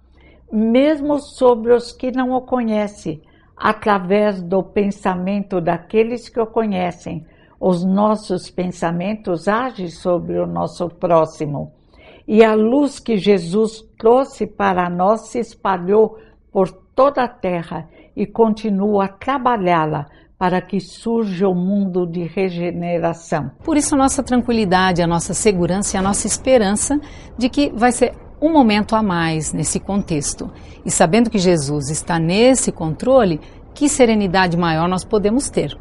mesmo 0.52 1.18
sobre 1.18 1.72
os 1.74 1.92
que 1.92 2.10
não 2.10 2.32
o 2.32 2.42
conhecem, 2.42 3.20
através 3.56 4.42
do 4.42 4.62
pensamento 4.62 5.60
daqueles 5.60 6.28
que 6.28 6.40
o 6.40 6.46
conhecem. 6.46 7.26
Os 7.60 7.84
nossos 7.84 8.50
pensamentos 8.50 9.46
agem 9.46 9.88
sobre 9.88 10.38
o 10.38 10.46
nosso 10.46 10.88
próximo. 10.88 11.72
E 12.26 12.44
a 12.44 12.54
luz 12.54 12.98
que 12.98 13.16
Jesus 13.16 13.84
trouxe 13.98 14.46
para 14.46 14.88
nós 14.88 15.28
se 15.28 15.38
espalhou 15.38 16.18
por 16.52 16.70
toda 16.94 17.24
a 17.24 17.28
terra 17.28 17.88
e 18.16 18.26
continua 18.26 19.04
a 19.04 19.08
trabalhá-la 19.08 20.06
para 20.38 20.60
que 20.62 20.80
surja 20.80 21.48
o 21.48 21.52
um 21.52 21.54
mundo 21.54 22.06
de 22.06 22.24
regeneração. 22.24 23.50
Por 23.62 23.76
isso, 23.76 23.94
a 23.94 23.98
nossa 23.98 24.22
tranquilidade, 24.22 25.02
a 25.02 25.06
nossa 25.06 25.34
segurança 25.34 25.96
e 25.96 25.98
a 25.98 26.02
nossa 26.02 26.26
esperança 26.26 26.98
de 27.36 27.50
que 27.50 27.70
vai 27.74 27.92
ser 27.92 28.14
um 28.40 28.50
momento 28.50 28.96
a 28.96 29.02
mais 29.02 29.52
nesse 29.52 29.78
contexto. 29.78 30.50
E 30.84 30.90
sabendo 30.90 31.28
que 31.28 31.38
Jesus 31.38 31.90
está 31.90 32.18
nesse 32.18 32.72
controle, 32.72 33.38
que 33.74 33.86
serenidade 33.88 34.56
maior 34.56 34.88
nós 34.88 35.04
podemos 35.04 35.50
ter? 35.50 35.76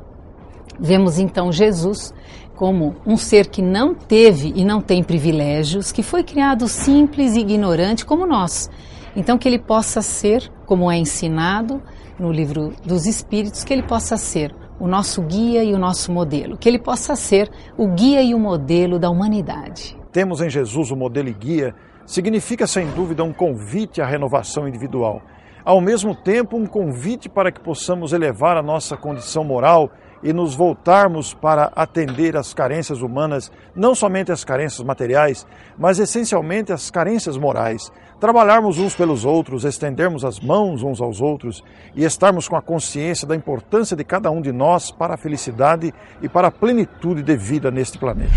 Vemos 0.77 1.19
então 1.19 1.51
Jesus 1.51 2.13
como 2.59 2.97
um 3.05 3.15
ser 3.15 3.47
que 3.47 3.61
não 3.61 3.95
teve 3.95 4.51
e 4.53 4.65
não 4.65 4.81
tem 4.81 5.01
privilégios, 5.01 5.93
que 5.93 6.03
foi 6.03 6.25
criado 6.25 6.67
simples 6.67 7.37
e 7.37 7.39
ignorante 7.39 8.05
como 8.05 8.27
nós. 8.27 8.69
Então, 9.15 9.37
que 9.37 9.47
ele 9.47 9.57
possa 9.57 10.01
ser, 10.01 10.51
como 10.65 10.91
é 10.91 10.97
ensinado, 10.97 11.81
no 12.19 12.29
livro 12.29 12.73
dos 12.85 13.05
Espíritos, 13.05 13.63
que 13.63 13.71
ele 13.71 13.83
possa 13.83 14.17
ser 14.17 14.53
o 14.77 14.89
nosso 14.89 15.21
guia 15.21 15.63
e 15.63 15.73
o 15.73 15.77
nosso 15.77 16.11
modelo, 16.11 16.57
que 16.57 16.67
ele 16.67 16.77
possa 16.77 17.15
ser 17.15 17.49
o 17.77 17.87
guia 17.87 18.21
e 18.21 18.35
o 18.35 18.39
modelo 18.39 18.99
da 18.99 19.09
humanidade. 19.09 19.97
Temos 20.11 20.41
em 20.41 20.49
Jesus 20.49 20.91
o 20.91 20.97
modelo 20.97 21.29
e 21.29 21.33
guia, 21.33 21.73
significa 22.05 22.67
sem 22.67 22.91
dúvida 22.91 23.23
um 23.23 23.31
convite 23.31 24.01
à 24.01 24.05
renovação 24.05 24.67
individual. 24.67 25.21
Ao 25.63 25.79
mesmo 25.79 26.13
tempo, 26.13 26.57
um 26.57 26.65
convite 26.65 27.29
para 27.29 27.53
que 27.53 27.61
possamos 27.61 28.11
elevar 28.11 28.57
a 28.57 28.61
nossa 28.61 28.97
condição 28.97 29.45
moral 29.45 29.89
e 30.21 30.33
nos 30.33 30.55
voltarmos 30.55 31.33
para 31.33 31.71
atender 31.75 32.35
às 32.35 32.53
carências 32.53 33.01
humanas, 33.01 33.51
não 33.75 33.95
somente 33.95 34.31
as 34.31 34.43
carências 34.43 34.85
materiais, 34.85 35.45
mas 35.77 35.99
essencialmente 35.99 36.73
as 36.73 36.91
carências 36.91 37.37
morais. 37.37 37.91
Trabalharmos 38.19 38.77
uns 38.77 38.95
pelos 38.95 39.23
outros, 39.23 39.63
estendermos 39.63 40.25
as 40.25 40.39
mãos 40.39 40.83
uns 40.83 40.99
aos 40.99 41.21
outros 41.21 41.63
e 41.95 42.03
estarmos 42.03 42.47
com 42.47 42.55
a 42.55 42.61
consciência 42.61 43.25
da 43.25 43.35
importância 43.35 43.95
de 43.95 44.03
cada 44.03 44.29
um 44.29 44.41
de 44.41 44.51
nós 44.51 44.91
para 44.91 45.13
a 45.13 45.17
felicidade 45.17 45.93
e 46.21 46.27
para 46.27 46.49
a 46.49 46.51
plenitude 46.51 47.23
de 47.23 47.37
vida 47.37 47.71
neste 47.71 47.97
planeta. 47.97 48.33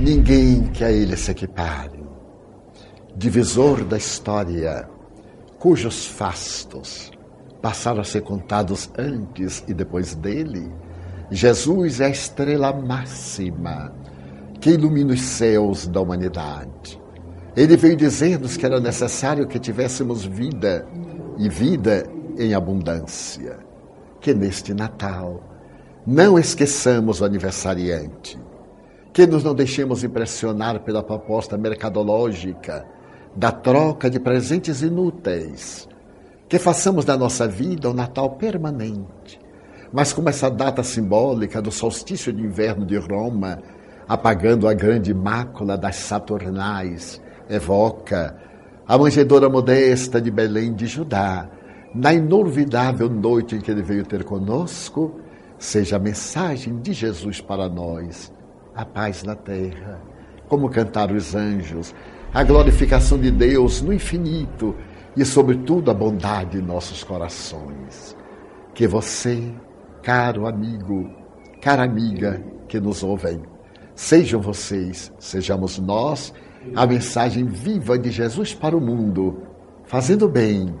Ninguém 0.00 0.64
que 0.64 0.82
a 0.82 0.90
ele 0.90 1.16
se 1.16 1.30
equipare. 1.30 2.02
Divisor 3.14 3.84
da 3.84 3.96
história, 3.96 4.88
cujos 5.58 6.06
fastos 6.06 7.11
passaram 7.62 8.00
a 8.00 8.04
ser 8.04 8.22
contados 8.22 8.90
antes 8.98 9.64
e 9.68 9.72
depois 9.72 10.14
dele, 10.14 10.70
Jesus 11.30 12.00
é 12.00 12.06
a 12.06 12.10
estrela 12.10 12.72
máxima 12.72 13.94
que 14.60 14.70
ilumina 14.70 15.14
os 15.14 15.22
céus 15.22 15.86
da 15.86 16.00
humanidade. 16.00 17.00
Ele 17.56 17.76
veio 17.76 17.96
dizer-nos 17.96 18.56
que 18.56 18.66
era 18.66 18.80
necessário 18.80 19.46
que 19.46 19.58
tivéssemos 19.58 20.24
vida 20.24 20.86
e 21.38 21.48
vida 21.48 22.04
em 22.38 22.54
abundância. 22.54 23.58
Que 24.20 24.34
neste 24.34 24.74
Natal 24.74 25.42
não 26.06 26.38
esqueçamos 26.38 27.20
o 27.20 27.24
aniversariante, 27.24 28.38
que 29.12 29.26
nos 29.26 29.44
não 29.44 29.54
deixemos 29.54 30.02
impressionar 30.02 30.80
pela 30.80 31.02
proposta 31.02 31.56
mercadológica 31.56 32.86
da 33.34 33.50
troca 33.50 34.10
de 34.10 34.18
presentes 34.18 34.82
inúteis, 34.82 35.88
que 36.52 36.58
façamos 36.58 37.06
da 37.06 37.16
nossa 37.16 37.48
vida 37.48 37.88
um 37.88 37.94
Natal 37.94 38.32
permanente. 38.32 39.40
Mas 39.90 40.12
como 40.12 40.28
essa 40.28 40.50
data 40.50 40.82
simbólica 40.82 41.62
do 41.62 41.72
solstício 41.72 42.30
de 42.30 42.42
inverno 42.42 42.84
de 42.84 42.98
Roma, 42.98 43.58
apagando 44.06 44.68
a 44.68 44.74
grande 44.74 45.14
mácula 45.14 45.78
das 45.78 45.96
Saturnais, 45.96 47.18
evoca 47.48 48.36
a 48.86 48.98
manjedoura 48.98 49.48
modesta 49.48 50.20
de 50.20 50.30
Belém 50.30 50.74
de 50.74 50.84
Judá, 50.84 51.48
na 51.94 52.12
inolvidável 52.12 53.08
noite 53.08 53.56
em 53.56 53.58
que 53.58 53.70
ele 53.70 53.80
veio 53.80 54.04
ter 54.04 54.22
conosco, 54.22 55.22
seja 55.58 55.96
a 55.96 55.98
mensagem 55.98 56.82
de 56.82 56.92
Jesus 56.92 57.40
para 57.40 57.66
nós, 57.66 58.30
a 58.74 58.84
paz 58.84 59.22
na 59.22 59.34
terra, 59.34 60.02
como 60.50 60.68
cantaram 60.68 61.16
os 61.16 61.34
anjos, 61.34 61.94
a 62.30 62.44
glorificação 62.44 63.18
de 63.18 63.30
Deus 63.30 63.80
no 63.80 63.90
infinito 63.90 64.76
e, 65.16 65.24
sobretudo, 65.24 65.90
a 65.90 65.94
bondade 65.94 66.58
em 66.58 66.62
nossos 66.62 67.04
corações. 67.04 68.16
Que 68.74 68.86
você, 68.86 69.52
caro 70.02 70.46
amigo, 70.46 71.10
cara 71.60 71.84
amiga 71.84 72.42
que 72.68 72.80
nos 72.80 73.02
ouvem, 73.02 73.42
sejam 73.94 74.40
vocês, 74.40 75.12
sejamos 75.18 75.78
nós, 75.78 76.32
a 76.74 76.86
mensagem 76.86 77.44
viva 77.44 77.98
de 77.98 78.10
Jesus 78.10 78.54
para 78.54 78.76
o 78.76 78.80
mundo, 78.80 79.42
fazendo 79.84 80.28
bem 80.28 80.74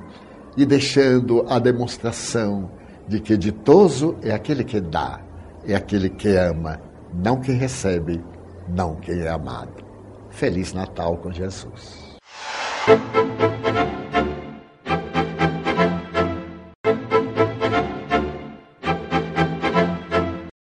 e 0.56 0.64
deixando 0.64 1.44
a 1.48 1.58
demonstração 1.58 2.70
de 3.06 3.20
que 3.20 3.36
ditoso 3.36 4.16
é 4.22 4.32
aquele 4.32 4.64
que 4.64 4.80
dá, 4.80 5.20
é 5.66 5.74
aquele 5.74 6.08
que 6.08 6.28
ama, 6.28 6.80
não 7.12 7.40
quem 7.40 7.56
recebe, 7.56 8.22
não 8.68 8.96
quem 8.96 9.20
é 9.20 9.28
amado. 9.28 9.84
Feliz 10.30 10.72
Natal 10.72 11.18
com 11.18 11.30
Jesus. 11.30 12.16